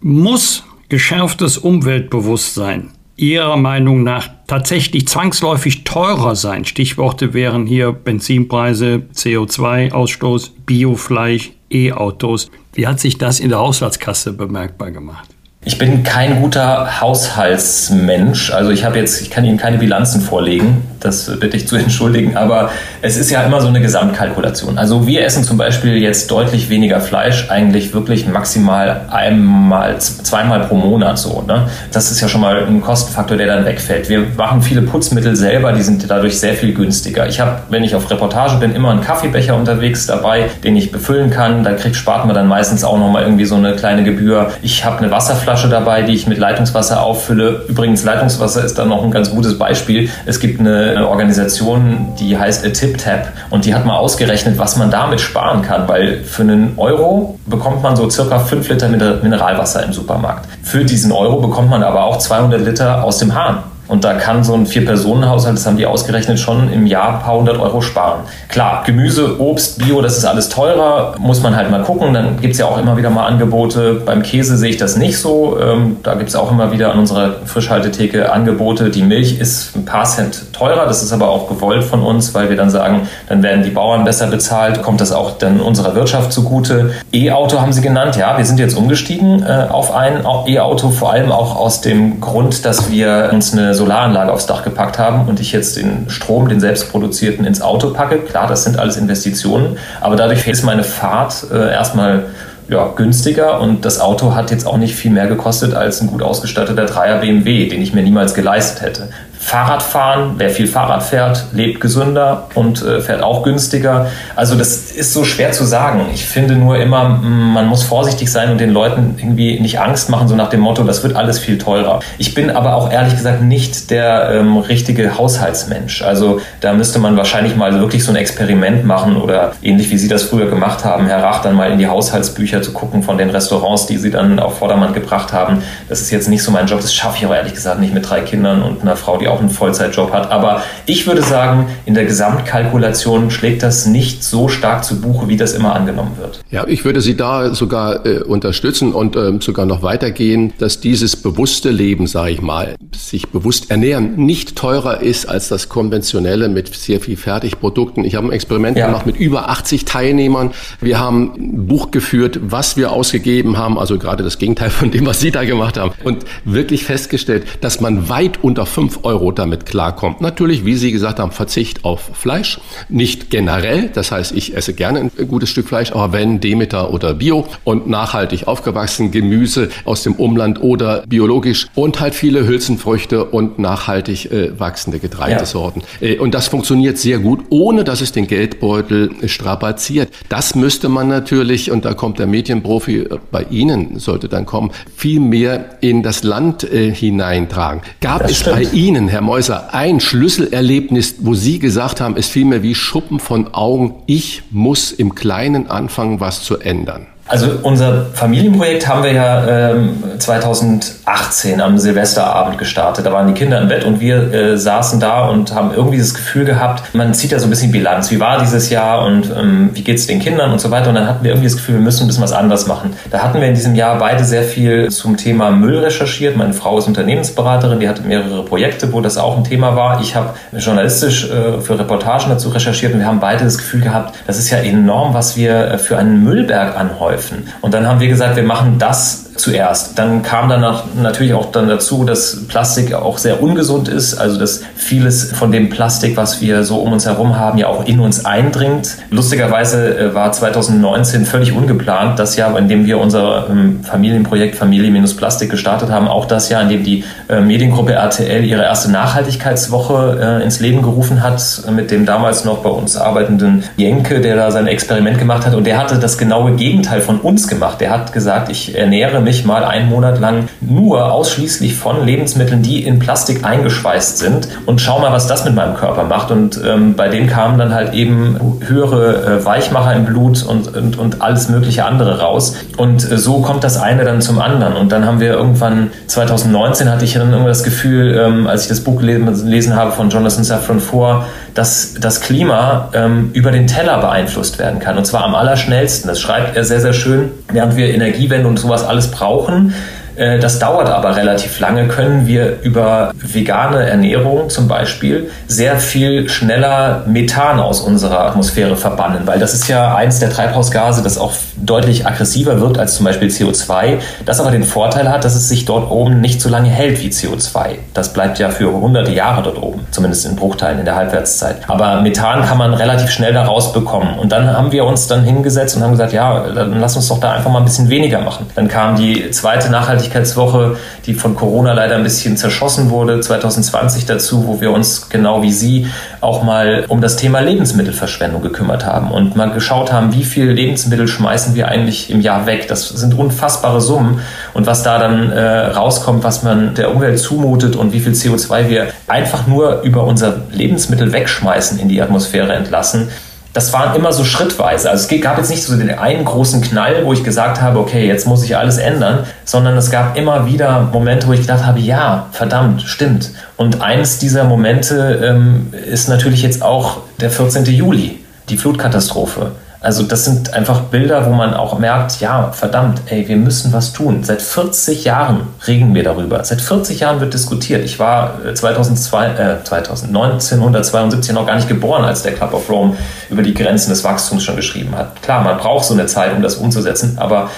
Muss 0.01 0.63
geschärftes 0.89 1.59
Umweltbewusstsein 1.59 2.91
Ihrer 3.17 3.57
Meinung 3.57 4.05
nach 4.05 4.31
tatsächlich 4.47 5.09
zwangsläufig 5.09 5.83
teurer 5.83 6.37
sein? 6.37 6.65
Stichworte 6.65 7.35
wären 7.35 7.67
hier 7.67 7.91
Benzinpreise, 7.93 9.03
CO2-Ausstoß, 9.13 10.53
Biofleisch, 10.65 11.51
E-Autos. 11.69 12.49
Wie 12.75 12.87
hat 12.87 13.01
sich 13.01 13.19
das 13.19 13.41
in 13.41 13.49
der 13.49 13.59
Haushaltskasse 13.59 14.33
bemerkbar 14.33 14.93
gemacht? 14.93 15.29
Ich 15.69 15.77
bin 15.77 16.03
kein 16.03 16.41
guter 16.41 17.03
Haushaltsmensch. 17.03 18.53
Also 18.55 18.71
ich 18.71 18.87
habe 18.87 18.97
jetzt, 18.97 19.21
ich 19.21 19.29
kann 19.29 19.45
Ihnen 19.45 19.59
keine 19.59 19.77
Bilanzen 19.77 20.23
vorlegen, 20.23 20.83
das 20.99 21.31
bitte 21.39 21.59
ich 21.59 21.69
zu 21.69 21.77
entschuldigen, 21.77 22.39
aber 22.39 22.71
es 23.03 23.19
ist 23.19 23.31
ja 23.31 23.43
immer 23.43 23.61
so 23.61 23.69
eine 23.69 23.83
Gesamtkalkulation. 23.83 24.79
Also 24.79 25.07
wir 25.07 25.27
essen 25.27 25.45
zum 25.45 25.59
Beispiel 25.59 25.99
jetzt 25.99 26.31
deutlich 26.31 26.71
weniger 26.71 27.03
Fleisch, 27.03 27.51
eigentlich 27.51 27.93
wirklich 27.93 28.27
maximal 28.27 29.03
einmal, 29.11 29.99
zweimal 29.99 30.61
pro 30.61 30.77
Monat 30.77 31.19
so. 31.19 31.45
Ne? 31.47 31.69
Das 31.93 32.11
ist 32.11 32.23
ja 32.23 32.29
schon 32.29 32.41
mal 32.41 32.65
ein 32.65 32.81
Kostenfaktor, 32.81 33.37
der 33.37 33.49
dann 33.49 33.67
wegfällt. 33.67 34.09
Wir 34.09 34.25
machen 34.39 34.63
viele 34.63 34.81
Putzmittel 34.81 35.37
selber, 35.37 35.73
die 35.73 35.83
sind 35.83 36.11
dadurch 36.11 36.41
sehr 36.41 36.55
viel 36.55 36.73
günstiger. 36.73 37.29
Ich 37.29 37.41
habe, 37.41 37.59
wenn 37.69 37.85
ich 37.85 37.95
auf 37.95 38.11
Reportage 38.11 38.57
bin, 38.57 38.75
immer 38.75 38.91
einen 38.91 39.03
Kaffeebecher 39.03 39.55
unterwegs 39.55 40.07
dabei, 40.07 40.47
den 40.65 40.77
ich 40.77 40.91
befüllen 40.93 41.29
kann. 41.29 41.63
Da 41.63 41.75
kriegt, 41.75 41.95
spart 41.95 42.25
man 42.25 42.35
dann 42.35 42.49
meistens 42.49 42.85
auch 42.85 42.99
nochmal 42.99 43.25
irgendwie 43.25 43.45
so 43.45 43.57
eine 43.57 43.77
kleine 43.77 44.03
Gebühr. 44.03 44.51
Ich 44.63 44.87
habe 44.87 44.97
eine 44.97 45.11
Wasserflasche 45.11 45.58
Flasche 45.59 45.71
dabei, 45.71 46.03
die 46.03 46.13
ich 46.13 46.29
mit 46.29 46.39
Leitungswasser 46.39 47.03
auffülle. 47.03 47.65
Übrigens, 47.67 48.05
Leitungswasser 48.05 48.65
ist 48.65 48.79
dann 48.79 48.89
noch 48.89 49.03
ein 49.03 49.11
ganz 49.11 49.33
gutes 49.33 49.59
Beispiel. 49.59 50.09
Es 50.25 50.39
gibt 50.39 50.61
eine 50.61 51.09
Organisation, 51.09 52.15
die 52.21 52.39
heißt 52.39 52.65
A 52.65 52.69
Tip 52.69 52.97
Tap 52.99 53.33
und 53.51 53.65
die 53.65 53.75
hat 53.75 53.85
mal 53.85 53.97
ausgerechnet, 53.97 54.57
was 54.57 54.77
man 54.77 54.93
damit 54.93 55.21
sparen 55.21 55.63
kann, 55.63 55.89
weil 55.89 56.23
für 56.23 56.43
einen 56.43 56.75
Euro 56.77 57.41
bekommt 57.47 57.83
man 57.83 57.97
so 57.97 58.09
circa 58.09 58.39
5 58.39 58.69
Liter 58.69 58.89
Mineralwasser 58.89 59.83
im 59.83 59.93
Supermarkt. 59.93 60.47
Für 60.63 60.85
diesen 60.85 61.11
Euro 61.11 61.41
bekommt 61.41 61.71
man 61.71 61.83
aber 61.83 62.05
auch 62.05 62.19
200 62.19 62.61
Liter 62.61 63.03
aus 63.03 63.19
dem 63.19 63.35
Hahn. 63.35 63.65
Und 63.89 64.05
da 64.05 64.15
kann 64.15 64.45
so 64.45 64.55
ein 64.55 64.67
Vier-Personen-Haushalt, 64.67 65.57
das 65.57 65.67
haben 65.67 65.79
die 65.79 65.87
ausgerechnet, 65.87 66.39
schon 66.39 66.71
im 66.73 66.87
Jahr 66.87 67.15
ein 67.15 67.19
paar 67.21 67.37
hundert 67.37 67.59
Euro 67.59 67.81
sparen. 67.81 68.21
Klar, 68.49 68.83
Gemüse, 68.85 69.41
Obst, 69.41 69.79
Bio, 69.79 70.03
das 70.03 70.19
ist 70.19 70.25
alles 70.25 70.51
teurer, 70.51 71.15
muss 71.19 71.43
man 71.43 71.57
halt 71.57 71.71
mal 71.71 71.83
gucken. 71.83 72.13
Dann 72.13 72.41
gibt 72.41 72.53
es 72.53 72.61
ja 72.61 72.67
auch 72.67 72.79
immer 72.79 72.97
wieder 72.97 73.11
mal 73.11 73.27
Angebote. 73.27 74.03
Beim 74.05 74.23
Käse 74.23 74.57
sehe 74.57 74.71
ich 74.71 74.77
das 74.77 74.97
nicht 74.97 75.19
so. 75.19 75.59
Ähm, 75.59 75.97
da 76.03 76.15
gibt 76.15 76.29
es 76.29 76.37
auch 76.37 76.51
immer 76.51 76.71
wieder 76.71 76.93
an 76.93 76.99
unserer 76.99 77.37
Frischhaltetheke 77.47 78.31
Angebote. 78.31 78.91
Die 78.91 79.03
Milch 79.03 79.41
ist 79.41 79.75
ein 79.75 79.85
paar 79.85 80.05
Cent 80.05 80.53
teurer. 80.53 80.87
Das 80.87 81.03
ist 81.03 81.13
aber 81.13 81.31
auch 81.31 81.49
gewollt 81.49 81.85
von 81.85 82.03
uns, 82.03 82.35
weil 82.35 82.51
wir 82.51 82.57
dann 82.57 82.71
sagen, 82.71 83.09
dann 83.29 83.43
werden 83.43 83.65
die 83.65 83.71
Bauern 83.71 84.05
besser 84.05 84.27
bezahlt, 84.27 84.83
kommt 84.83 85.01
das 85.01 85.13
auch 85.13 85.39
dann 85.39 85.61
unserer 85.61 85.95
Wirtschaft 85.95 86.33
zugute. 86.33 86.93
E-Auto 87.13 87.61
haben 87.61 87.73
Sie 87.73 87.81
genannt. 87.81 88.17
Ja, 88.17 88.37
wir 88.37 88.45
sind 88.45 88.59
jetzt 88.59 88.77
umgestiegen 88.77 89.43
äh, 89.43 89.67
auf 89.71 89.95
ein 89.95 90.25
E-Auto, 90.47 90.91
vor 90.91 91.13
allem 91.13 91.33
auch 91.33 91.57
aus 91.57 91.81
dem 91.81 92.21
Grund, 92.21 92.65
dass 92.65 92.91
wir 92.91 93.31
uns 93.33 93.53
eine 93.53 93.75
Solaranlage 93.79 94.33
aufs 94.33 94.47
Dach 94.47 94.63
gepackt 94.63 94.99
haben 94.99 95.29
und 95.29 95.41
ich 95.41 95.53
jetzt 95.53 95.77
den 95.77 96.11
Strom, 96.11 96.49
den 96.49 96.61
selbstproduzierten, 96.61 97.47
ins 97.47 97.63
Auto 97.63 97.95
packe. 97.95 98.19
Klar, 98.19 98.47
das 98.47 98.65
sind 98.65 98.79
alles 98.79 98.97
Investitionen, 98.97 99.79
aber 100.01 100.17
dadurch 100.17 100.47
ist 100.47 100.65
meine 100.65 100.85
Fahrt 100.85 101.47
äh, 101.51 101.73
erstmal 101.73 102.27
ja, 102.69 102.93
günstiger 102.95 103.61
und 103.61 103.85
das 103.85 103.99
Auto 103.99 104.35
hat 104.35 104.51
jetzt 104.51 104.67
auch 104.67 104.77
nicht 104.77 104.95
viel 104.95 105.11
mehr 105.11 105.27
gekostet 105.27 105.75
als 105.75 106.03
ein 106.03 106.09
gut 106.09 106.23
ausgestatteter 106.23 106.85
Dreier 106.85 107.19
BMW, 107.19 107.67
den 107.69 107.81
ich 107.81 107.95
mir 107.95 108.03
niemals 108.03 108.35
geleistet 108.35 108.83
hätte. 108.83 109.09
Fahrradfahren, 109.39 110.35
wer 110.37 110.51
viel 110.51 110.67
Fahrrad 110.67 111.03
fährt, 111.03 111.47
lebt 111.53 111.81
gesünder 111.81 112.49
und 112.55 112.83
äh, 112.83 113.01
fährt 113.01 113.23
auch 113.23 113.43
günstiger. 113.43 114.09
Also 114.37 114.57
das 114.57 114.91
ist 114.91 115.13
so 115.13 115.25
schwer 115.25 115.53
zu 115.53 115.65
sagen. 115.65 116.07
Ich 116.13 116.27
finde 116.27 116.55
nur 116.55 116.77
immer, 116.79 117.09
man 117.09 117.67
muss 117.67 117.85
vorsichtig 117.85 118.31
sein 118.31 118.51
und 118.51 118.61
den 118.61 118.71
Leuten 118.71 119.15
irgendwie 119.17 119.61
nicht 119.61 119.81
Angst 119.81 120.11
machen, 120.11 120.29
so 120.29 120.35
nach 120.35 120.51
dem 120.51 120.61
Motto, 120.61 120.83
das 120.83 121.03
wird 121.03 121.15
alles 121.17 121.39
viel 121.39 121.57
teurer. 121.57 122.01
Ich 122.19 122.35
bin 122.35 122.51
aber 122.51 122.75
auch 122.75 122.91
ehrlich 122.91 123.15
gesagt 123.15 123.43
nicht 123.43 123.91
der 123.91 124.31
ähm, 124.33 124.59
richtige 124.59 125.17
Haushaltsmensch. 125.17 126.03
Also 126.03 126.41
da 126.61 126.73
müsste 126.73 126.99
man 126.99 127.17
wahrscheinlich 127.17 127.57
mal 127.57 127.79
wirklich 127.81 128.05
so 128.05 128.13
ein 128.13 128.17
Experiment 128.17 128.85
machen 128.85 129.17
oder 129.17 129.53
ähnlich 129.63 129.91
wie 129.91 129.99
Sie 129.99 130.09
das 130.09 130.25
früher 130.25 130.51
gemacht 130.51 130.85
haben, 130.85 131.07
Herr 131.07 131.23
Rach, 131.23 131.43
dann 131.43 131.55
mal 131.55 131.71
in 131.71 131.79
die 131.79 131.87
Haushaltsbücher 131.87 132.61
zu 132.63 132.73
gucken 132.73 133.03
von 133.03 133.17
den 133.17 133.31
Restaurants, 133.31 133.87
die 133.87 133.99
Sie 133.99 134.11
dann 134.11 134.41
auf 134.41 134.59
Vordermann 134.59 134.93
gebracht 134.93 135.33
haben. 135.33 135.63
Das 135.89 136.01
ist 136.01 136.11
jetzt 136.11 136.29
nicht 136.29 136.43
so 136.43 136.51
mein 136.51 136.67
Job. 136.67 136.81
Das 136.81 136.93
schaffe 136.93 137.19
ich 137.19 137.25
aber 137.25 137.37
ehrlich 137.37 137.55
gesagt 137.55 137.81
nicht 137.81 137.95
mit 137.95 138.09
drei 138.09 138.21
Kindern 138.21 138.63
und 138.63 138.83
einer 138.83 138.97
Frau, 138.97 139.17
die 139.17 139.28
die 139.29 139.35
auch 139.35 139.41
einen 139.41 139.51
Vollzeitjob 139.51 140.13
hat. 140.13 140.31
Aber 140.31 140.63
ich 140.87 141.07
würde 141.07 141.23
sagen, 141.23 141.67
in 141.87 141.95
der 141.95 142.05
Gesamtkalkulation 142.05 143.31
schlägt 143.31 143.63
das 143.63 143.87
nicht 143.87 144.25
so 144.25 144.49
stark 144.49 144.85
zu 144.85 145.01
Buche, 145.01 145.29
wie 145.29 145.37
das 145.37 145.53
immer 145.53 145.75
angenommen 145.75 146.13
wird. 146.19 146.41
Ja, 146.51 146.67
ich 146.67 146.85
würde 146.85 147.01
Sie 147.01 147.17
da 147.17 147.55
sogar 147.55 148.07
äh, 148.07 148.21
unterstützen 148.21 148.93
und 148.93 149.17
äh, 149.17 149.39
sogar 149.41 149.67
noch 149.67 149.83
weitergehen, 149.83 150.53
dass 150.59 150.81
dieses 150.81 151.17
bewusste 151.17 151.71
Leben, 151.71 152.07
sage 152.07 152.31
ich 152.33 152.43
mal, 152.43 152.77
sich 152.95 153.29
bewusst 153.29 153.71
ernähren, 153.71 154.17
nicht 154.17 154.57
teurer 154.57 155.01
ist 155.01 155.29
als 155.29 155.49
das 155.49 155.69
konventionelle 155.69 156.49
mit 156.49 156.75
sehr 156.75 157.01
viel 157.01 157.17
Fertigprodukten. 157.17 158.05
Ich 158.05 158.15
habe 158.15 158.29
ein 158.29 158.33
Experiment 158.33 158.79
ja. 158.79 158.87
gemacht 158.87 159.07
mit 159.07 159.17
über 159.17 159.51
80 159.51 159.85
Teilnehmern. 159.85 160.53
Wir 160.81 160.99
haben 160.99 161.33
ein 161.37 161.67
Buch 161.67 161.91
geführt, 161.91 162.39
was 162.43 162.77
wir 162.77 162.93
ausgegeben 162.93 163.59
haben, 163.59 163.79
also 163.79 163.99
gerade 163.99 164.25
das 164.25 164.39
Gegenteil 164.39 164.71
von 164.71 164.91
dem, 164.91 165.07
was 165.07 165.21
Sie 165.21 165.31
da 165.31 165.45
gemacht 165.45 165.77
haben. 165.77 165.93
Und 166.05 166.25
wirklich 166.45 166.85
festgestellt, 166.85 167.47
dass 167.61 167.81
man 167.81 168.09
weit 168.09 168.43
unter 168.43 168.67
5 168.67 169.01
Euro 169.03 169.18
damit 169.39 169.67
klarkommt. 169.67 170.21
Natürlich, 170.21 170.65
wie 170.65 170.75
Sie 170.75 170.93
gesagt 170.93 171.19
haben, 171.19 171.31
Verzicht 171.31 171.85
auf 171.85 172.11
Fleisch. 172.15 172.61
Nicht 172.89 173.31
generell, 173.31 173.91
das 173.93 174.11
heißt, 174.11 174.33
ich 174.33 174.57
esse 174.57 174.75
gerne 174.75 175.01
ein 175.01 175.29
gutes 175.29 175.51
Stück 175.51 175.69
Fleisch, 175.69 175.93
aber 175.93 176.13
wenn 176.13 176.41
Demeter 176.41 176.93
oder 176.93 177.15
Bio 177.15 177.47
und 177.65 177.89
nachhaltig 177.89 178.47
aufgewachsen, 178.47 179.11
Gemüse 179.11 179.69
aus 179.85 180.03
dem 180.03 180.15
Umland 180.15 180.63
oder 180.63 181.05
biologisch 181.07 181.67
und 181.75 182.01
halt 182.01 182.15
viele 182.15 182.47
Hülsenfrüchte 182.47 183.25
und 183.25 183.59
nachhaltig 183.59 184.31
äh, 184.31 184.59
wachsende 184.59 184.99
Getreidesorten. 184.99 185.83
Ja. 186.01 186.09
Äh, 186.09 186.19
und 186.19 186.35
das 186.35 186.49
funktioniert 186.49 186.99
sehr 186.99 187.19
gut, 187.19 187.45
ohne 187.51 187.85
dass 187.85 188.01
es 188.01 188.13
den 188.13 188.27
Geldbeutel 188.27 189.11
strapaziert. 189.27 190.09
Das 190.29 190.55
müsste 190.55 190.89
man 190.89 191.09
natürlich, 191.09 191.71
und 191.71 191.85
da 191.85 191.95
kommt 191.95 192.19
der 192.19 192.27
Medienprofi 192.27 192.99
äh, 192.99 193.19
bei 193.31 193.47
Ihnen, 193.51 193.99
sollte 193.99 194.29
dann 194.29 194.47
kommen, 194.47 194.71
viel 194.95 195.21
mehr 195.21 195.77
in 195.81 196.03
das 196.03 196.23
Land 196.23 196.65
äh, 196.65 196.93
hineintragen. 196.93 197.83
Gab 198.01 198.23
das 198.23 198.33
es 198.33 198.39
stimmt. 198.39 198.57
bei 198.57 198.63
Ihnen, 198.63 199.08
Herr 199.09 199.21
Meuser, 199.21 199.75
ein 199.75 200.01
Schlüsselerlebnis, 200.01 201.17
wo 201.21 201.35
Sie 201.35 201.59
gesagt 201.59 202.01
haben, 202.01 202.17
es 202.17 202.29
fiel 202.29 202.45
mir 202.45 202.63
wie 202.63 202.75
Schuppen 202.75 203.21
von 203.21 203.53
Augen, 203.55 204.03
ich 204.07 204.43
muss 204.51 204.93
im 204.93 205.15
Kleinen 205.15 205.69
anfangen, 205.69 206.21
was 206.21 206.43
zu 206.43 206.59
ändern? 206.59 207.07
Also 207.29 207.59
unser 207.63 208.07
Familienprojekt 208.15 208.89
haben 208.89 209.03
wir 209.03 209.13
ja 209.13 209.71
ähm, 209.73 210.03
2018 210.19 211.61
am 211.61 211.79
Silvesterabend 211.79 212.57
gestartet. 212.57 213.05
Da 213.05 213.13
waren 213.13 213.27
die 213.27 213.35
Kinder 213.35 213.61
im 213.61 213.69
Bett 213.69 213.85
und 213.85 214.01
wir 214.01 214.33
äh, 214.33 214.57
saßen 214.57 214.99
da 214.99 215.29
und 215.29 215.55
haben 215.55 215.73
irgendwie 215.75 215.99
das 215.99 216.15
Gefühl 216.15 216.47
gehabt, 216.47 216.95
man 216.95 217.13
zieht 217.13 217.33
ja 217.33 217.39
so 217.39 217.47
ein 217.47 217.51
bisschen 217.51 217.71
Bilanz. 217.71 218.11
Wie 218.11 218.19
war 218.19 218.39
dieses 218.41 218.71
Jahr 218.71 219.05
und 219.05 219.31
ähm, 219.37 219.71
wie 219.75 219.83
geht's 219.83 220.07
den 220.07 220.21
Kindern 220.21 220.53
und 220.53 220.61
so 220.61 220.71
weiter. 220.71 220.89
Und 220.89 220.95
dann 220.95 221.07
hatten 221.07 221.23
wir 221.23 221.33
irgendwie 221.33 221.49
das 221.49 221.57
Gefühl, 221.57 221.75
wir 221.75 221.83
müssen 221.83 222.05
ein 222.05 222.07
bisschen 222.07 222.23
was 222.23 222.33
anderes 222.33 222.67
machen. 222.67 222.95
Da 223.11 223.19
hatten 223.19 223.39
wir 223.41 223.47
in 223.47 223.55
diesem 223.55 223.75
Jahr 223.75 223.99
beide 223.99 224.25
sehr 224.25 224.43
viel 224.43 224.89
zum 224.89 225.19
Thema 225.19 225.51
Müll 225.51 225.79
recherchiert. 225.81 226.35
Meine 226.35 226.55
Frau 226.55 226.79
ist 226.79 226.87
Unternehmensberaterin, 226.87 227.79
die 227.79 227.91
hatte 227.91 228.03
mehrere 228.03 228.43
Projekte, 228.43 228.91
wo 228.95 229.03
das 229.03 229.19
auch 229.19 229.37
ein 229.37 229.45
Thema 229.45 229.77
war. 229.77 230.01
Ich 230.01 230.17
habe 230.17 230.31
journalistisch 230.53 231.31
äh, 231.31 231.61
für 231.61 231.79
Reportagen 231.79 232.31
dazu 232.31 232.49
recherchiert 232.49 232.95
und 232.95 233.01
wir 233.01 233.07
haben 233.07 233.21
beide 233.21 233.45
das 233.45 233.59
Gefühl 233.59 233.83
gehabt, 233.83 234.17
das 234.27 234.39
ist 234.39 234.49
ja 234.49 234.59
enorm, 234.59 235.13
was 235.13 235.37
wir 235.37 235.73
äh, 235.73 235.79
für 235.79 235.99
einen 235.99 236.25
Müllberg 236.25 236.75
anhäufen 236.75 237.18
häufen. 237.19 237.49
Und 237.61 237.75
dann 237.75 237.87
haben 237.87 238.01
wir 238.01 238.09
gesagt, 238.09 238.37
wir 238.37 238.43
machen 238.43 238.79
das 238.79 239.29
zuerst. 239.39 239.99
Dann 239.99 240.23
kam 240.23 240.49
dann 240.49 240.65
natürlich 241.01 241.33
auch 241.33 241.51
dann 241.53 241.69
dazu, 241.69 242.05
dass 242.05 242.47
Plastik 242.49 242.93
auch 242.93 243.19
sehr 243.19 243.43
ungesund 243.43 243.89
ist, 243.89 244.15
also 244.15 244.39
dass 244.39 244.63
vieles 244.75 245.33
von 245.33 245.53
dem 245.53 245.71
Plastik, 245.71 246.17
was 246.17 246.41
wir 246.41 246.65
so 246.65 246.79
um 246.79 246.93
uns 246.93 247.07
herum 247.07 247.37
haben, 247.37 247.59
ja 247.59 247.69
auch 247.69 247.87
in 247.87 248.01
uns 248.01 248.25
eindringt. 248.25 248.97
Lustigerweise 249.11 249.97
äh, 249.97 250.15
war 250.15 250.33
2019 250.33 251.25
völlig 251.25 251.53
ungeplant 251.53 252.19
das 252.19 252.37
Jahr, 252.37 252.57
in 252.59 252.69
dem 252.69 252.87
wir 252.87 252.99
unser 252.99 253.49
ähm, 253.49 253.81
Familienprojekt 253.85 254.57
Familie-Plastik 254.57 255.51
gestartet 255.51 255.91
haben, 255.91 256.09
auch 256.09 256.27
das 256.27 256.49
Jahr, 256.49 256.63
in 256.63 256.69
dem 256.69 256.83
die 256.83 257.05
äh, 257.29 257.41
Mediengruppe 257.41 257.93
RTL 257.93 258.45
ihre 258.45 258.63
erste 258.63 258.91
Nachhaltigkeitswoche 258.91 260.41
äh, 260.41 260.43
ins 260.43 260.61
Leben 260.61 260.83
gerufen 260.83 261.23
hat, 261.23 261.63
mit 261.71 261.91
dem 261.91 262.07
damals 262.07 262.45
noch 262.45 262.59
bei 262.59 262.71
uns 262.71 262.97
arbeitenden 262.97 263.65
Jenke, 263.77 264.21
der 264.21 264.37
da 264.37 264.51
sein 264.51 264.67
Experiment 264.67 265.19
gemacht 265.19 265.47
hat. 265.47 265.55
Und 265.55 265.67
der 265.67 265.79
hatte 265.79 265.99
das 265.99 266.19
genaue 266.19 266.53
Gegenteil 266.53 267.01
von 267.09 267.21
uns 267.21 267.49
gemacht. 267.49 267.81
Der 267.81 267.89
hat 267.89 268.13
gesagt, 268.13 268.51
ich 268.51 268.77
ernähre 268.77 269.23
mich 269.23 269.47
mal 269.47 269.65
einen 269.65 269.89
Monat 269.89 270.21
lang 270.21 270.51
nur 270.61 271.11
ausschließlich 271.11 271.75
von 271.75 272.05
Lebensmitteln, 272.05 272.61
die 272.61 272.85
in 272.85 272.99
Plastik 272.99 273.47
eingeschweißt 273.47 274.19
sind 274.19 274.47
und 274.67 274.83
schau 274.83 274.99
mal, 274.99 275.11
was 275.11 275.27
das 275.27 275.47
mit 275.47 275.55
meinem 275.55 275.75
Körper 275.75 276.05
macht. 276.05 276.31
Und 276.31 276.61
ähm, 276.63 276.97
bei 276.97 277.09
dem 277.09 277.27
kamen 277.27 277.59
dann 277.59 277.73
halt 277.73 277.95
eben 277.95 278.59
höhere 278.61 279.39
äh, 279.39 279.45
Weichmacher 279.47 279.95
im 279.95 280.05
Blut 280.05 280.43
und, 280.43 280.77
und, 280.77 280.99
und 280.99 281.23
alles 281.23 281.49
mögliche 281.49 281.87
andere 281.87 282.21
raus. 282.21 282.57
Und 282.77 283.11
äh, 283.11 283.17
so 283.17 283.41
kommt 283.41 283.65
das 283.65 283.81
eine 283.81 284.05
dann 284.05 284.21
zum 284.21 284.39
anderen. 284.39 284.75
Und 284.75 284.93
dann 284.93 285.07
haben 285.07 285.19
wir 285.19 285.33
irgendwann 285.33 285.91
2019 286.09 286.91
hatte 286.91 287.07
ich 287.07 287.15
dann 287.15 287.23
irgendwann 287.23 287.47
das 287.47 287.65
Gefühl, 287.65 288.15
ähm, 288.19 288.47
als 288.47 288.65
ich 288.65 288.69
das 288.69 288.81
Buch 288.81 289.01
gelesen 289.01 289.75
habe 289.75 289.93
von 289.93 290.11
Jonathan 290.11 290.45
Safran 290.45 290.81
Foer, 290.81 291.25
dass 291.55 291.95
das 291.95 292.21
Klima 292.21 292.91
ähm, 292.93 293.31
über 293.33 293.51
den 293.51 293.67
Teller 293.67 293.99
beeinflusst 293.99 294.59
werden 294.59 294.79
kann. 294.79 294.99
Und 294.99 295.07
zwar 295.07 295.25
am 295.25 295.35
allerschnellsten. 295.35 296.09
Das 296.09 296.21
schreibt 296.21 296.55
er 296.55 296.65
sehr, 296.65 296.81
sehr 296.81 296.93
schön. 296.99 297.31
Während 297.53 297.77
wir 297.77 297.89
Energiewende 297.89 298.49
und 298.49 298.59
sowas 298.59 298.85
alles 298.85 299.11
brauchen, 299.11 299.75
das 300.19 300.59
dauert 300.59 300.89
aber 300.89 301.17
relativ 301.17 301.61
lange, 301.61 301.87
können 301.87 302.27
wir 302.27 302.61
über 302.63 303.13
vegane 303.15 303.89
Ernährung 303.89 304.51
zum 304.51 304.69
Beispiel 304.69 305.31
sehr 305.47 305.77
viel 305.77 306.29
schneller 306.29 307.05
Methan 307.07 307.61
aus 307.61 307.81
unserer 307.81 308.27
Atmosphäre 308.27 308.77
verbannen, 308.77 309.27
weil 309.27 309.39
das 309.39 309.55
ist 309.55 309.69
ja 309.69 309.95
eins 309.95 310.19
der 310.19 310.31
Treibhausgase, 310.31 311.03
das 311.03 311.19
auch 311.19 311.33
deutlich 311.57 312.07
aggressiver 312.07 312.61
wirkt 312.61 312.79
als 312.79 312.95
zum 312.97 313.07
Beispiel 313.07 313.29
CO2, 313.29 313.99
das 314.27 314.41
aber 314.41 314.51
den 314.51 314.65
Vorteil 314.65 315.09
hat, 315.11 315.25
dass 315.25 315.35
es 315.35 315.49
sich 315.49 315.65
dort 315.65 315.91
oben 315.91 316.21
nicht 316.21 316.41
so 316.41 316.49
lange 316.49 316.69
hält 316.69 317.01
wie 317.03 317.09
CO2. 317.09 317.77
Das 317.95 318.13
bleibt 318.13 318.39
ja 318.39 318.51
für 318.51 318.73
hunderte 318.73 319.13
Jahre 319.13 319.43
dort 319.43 319.63
oben, 319.63 319.87
zumindest 319.91 320.27
in 320.27 320.37
Bruchteilen 320.37 320.81
in 320.81 320.85
der 320.85 320.97
Halbwertszeit. 320.97 321.57
Aber 321.69 322.01
Methan 322.01 322.43
kann 322.43 322.59
man 322.59 322.75
relativ 322.75 323.11
schnell 323.11 323.33
da 323.33 323.45
rausbekommen. 323.45 324.19
Und 324.19 324.33
dann 324.33 324.53
haben 324.53 324.73
wir 324.73 324.85
uns 324.85 325.07
dann 325.07 325.25
hingesetzt 325.25 325.77
und 325.77 325.83
haben 325.83 325.93
gesagt, 325.93 326.13
ja, 326.13 326.49
dann 326.49 326.81
lass 326.81 326.97
uns 326.97 327.09
doch 327.09 327.21
da 327.21 327.33
einfach 327.33 327.51
mal 327.51 327.59
ein 327.59 327.65
bisschen 327.65 327.89
weniger 327.89 328.21
machen. 328.21 328.47
Dann 328.55 328.69
kam 328.69 328.97
die 328.97 329.31
zweite 329.31 329.71
Nachhaltigkeit 329.71 330.08
Nachhaltigkeitswoche, 330.09 330.77
die 331.07 331.15
von 331.15 331.37
Corona 331.37 331.73
leider 331.73 331.97
ein 331.97 332.03
bisschen 332.03 332.37
zerschossen 332.37 332.91
wurde, 332.91 333.21
2020 333.21 334.07
dazu, 334.07 334.47
wo 334.47 334.61
wir 334.61 334.71
uns 334.73 335.09
genau 335.09 335.43
wie 335.43 335.53
Sie 335.53 335.87
auch 336.21 336.43
mal 336.43 336.85
um 336.89 337.01
das 337.01 337.17
Thema 337.17 337.41
Lebensmittelverschwendung 337.41 338.43
gekümmert 338.43 338.87
haben 338.87 339.11
und 339.11 339.37
mal 339.37 339.51
geschaut 339.51 339.93
haben, 339.93 340.15
wie 340.15 340.25
viel 340.25 340.51
Lebensmittel 340.51 341.09
schmeißen 341.09 341.55
wir 341.55 341.69
eigentlich 341.69 342.11
im 342.11 342.21
Jahr 342.21 342.47
weg. 342.47 342.69
Das 342.69 342.89
sind 342.89 343.15
unfassbare 343.15 343.81
Summen 343.81 344.21
und 344.55 344.67
was 344.67 344.83
da 344.83 344.99
dann 344.99 345.31
äh, 345.31 345.41
rauskommt, 345.41 346.25
was 346.25 346.43
man 346.43 346.75
der 346.75 346.95
Umwelt 346.95 347.19
zumutet 347.19 347.77
und 347.77 347.93
wie 347.93 348.01
viel 348.01 348.13
CO2 348.13 348.69
wir 348.69 348.89
einfach 349.07 349.47
nur 349.47 349.83
über 349.83 350.05
unser 350.05 350.37
Lebensmittel 350.53 351.13
wegschmeißen 351.13 351.79
in 351.79 351.89
die 351.89 352.01
Atmosphäre 352.03 352.53
entlassen 352.53 353.09
das 353.53 353.73
waren 353.73 353.97
immer 353.97 354.13
so 354.13 354.25
schrittweise. 354.25 354.91
Also 354.91 355.09
es 355.11 355.21
gab 355.23 355.39
jetzt 355.39 355.51
nicht 355.51 355.65
so 355.65 355.77
den 355.77 355.91
einen 355.91 356.25
großen 356.25 356.61
Knall, 356.61 357.05
wo 357.05 357.13
ich 357.13 357.25
gesagt 357.25 357.61
habe, 357.61 357.79
okay, 357.79 358.07
jetzt 358.07 358.27
muss 358.27 358.45
ich 358.45 358.57
alles 358.57 358.79
ändern, 358.79 359.25
sondern 359.45 359.77
es 359.77 359.91
gab 359.91 360.17
immer 360.17 360.47
wieder 360.47 360.89
Momente, 360.93 361.27
wo 361.27 361.33
ich 361.33 361.41
gedacht 361.41 361.65
habe, 361.65 361.81
ja, 361.81 362.27
verdammt, 362.33 362.83
stimmt. 362.83 363.31
Und 363.57 363.81
eines 363.81 364.19
dieser 364.19 364.45
Momente 364.45 365.21
ähm, 365.25 365.73
ist 365.91 366.09
natürlich 366.09 366.43
jetzt 366.43 366.63
auch 366.63 366.99
der 367.21 367.31
14. 367.31 367.65
Juli, 367.65 368.21
die 368.49 368.59
Flutkatastrophe. 368.59 369.53
Also 369.81 370.03
das 370.03 370.25
sind 370.25 370.55
einfach 370.55 370.81
Bilder, 370.83 371.25
wo 371.27 371.31
man 371.31 371.55
auch 371.55 371.79
merkt, 371.79 372.21
ja, 372.21 372.51
verdammt, 372.51 373.01
ey, 373.07 373.29
wir 373.29 373.37
müssen 373.37 373.73
was 373.73 373.93
tun. 373.93 374.25
Seit 374.25 374.43
40 374.43 375.05
Jahren 375.05 375.43
reden 375.69 375.95
wir 375.95 376.03
darüber. 376.03 376.43
Seit 376.43 376.61
40 376.61 377.01
Jahren 377.01 377.21
wird 377.21 377.33
diskutiert. 377.33 377.85
Ich 377.85 378.01
war 378.01 378.41
2002, 378.55 379.27
äh, 379.27 379.59
1972 379.59 381.33
noch 381.33 381.47
gar 381.47 381.55
nicht 381.55 381.69
geboren, 381.69 382.05
als 382.05 382.23
der 382.23 382.33
Club 382.33 382.55
of 382.55 382.69
Rome 382.69 382.97
über 383.31 383.43
die 383.43 383.55
Grenzen 383.55 383.91
des 383.91 384.03
Wachstums 384.03 384.43
schon 384.43 384.57
geschrieben 384.57 384.97
hat. 384.97 385.23
Klar, 385.23 385.45
man 385.45 385.59
braucht 385.59 385.85
so 385.85 385.95
eine 385.95 386.07
Zeit, 386.07 386.35
um 386.35 386.43
das 386.43 386.57
umzusetzen, 386.57 387.17
aber 387.19 387.49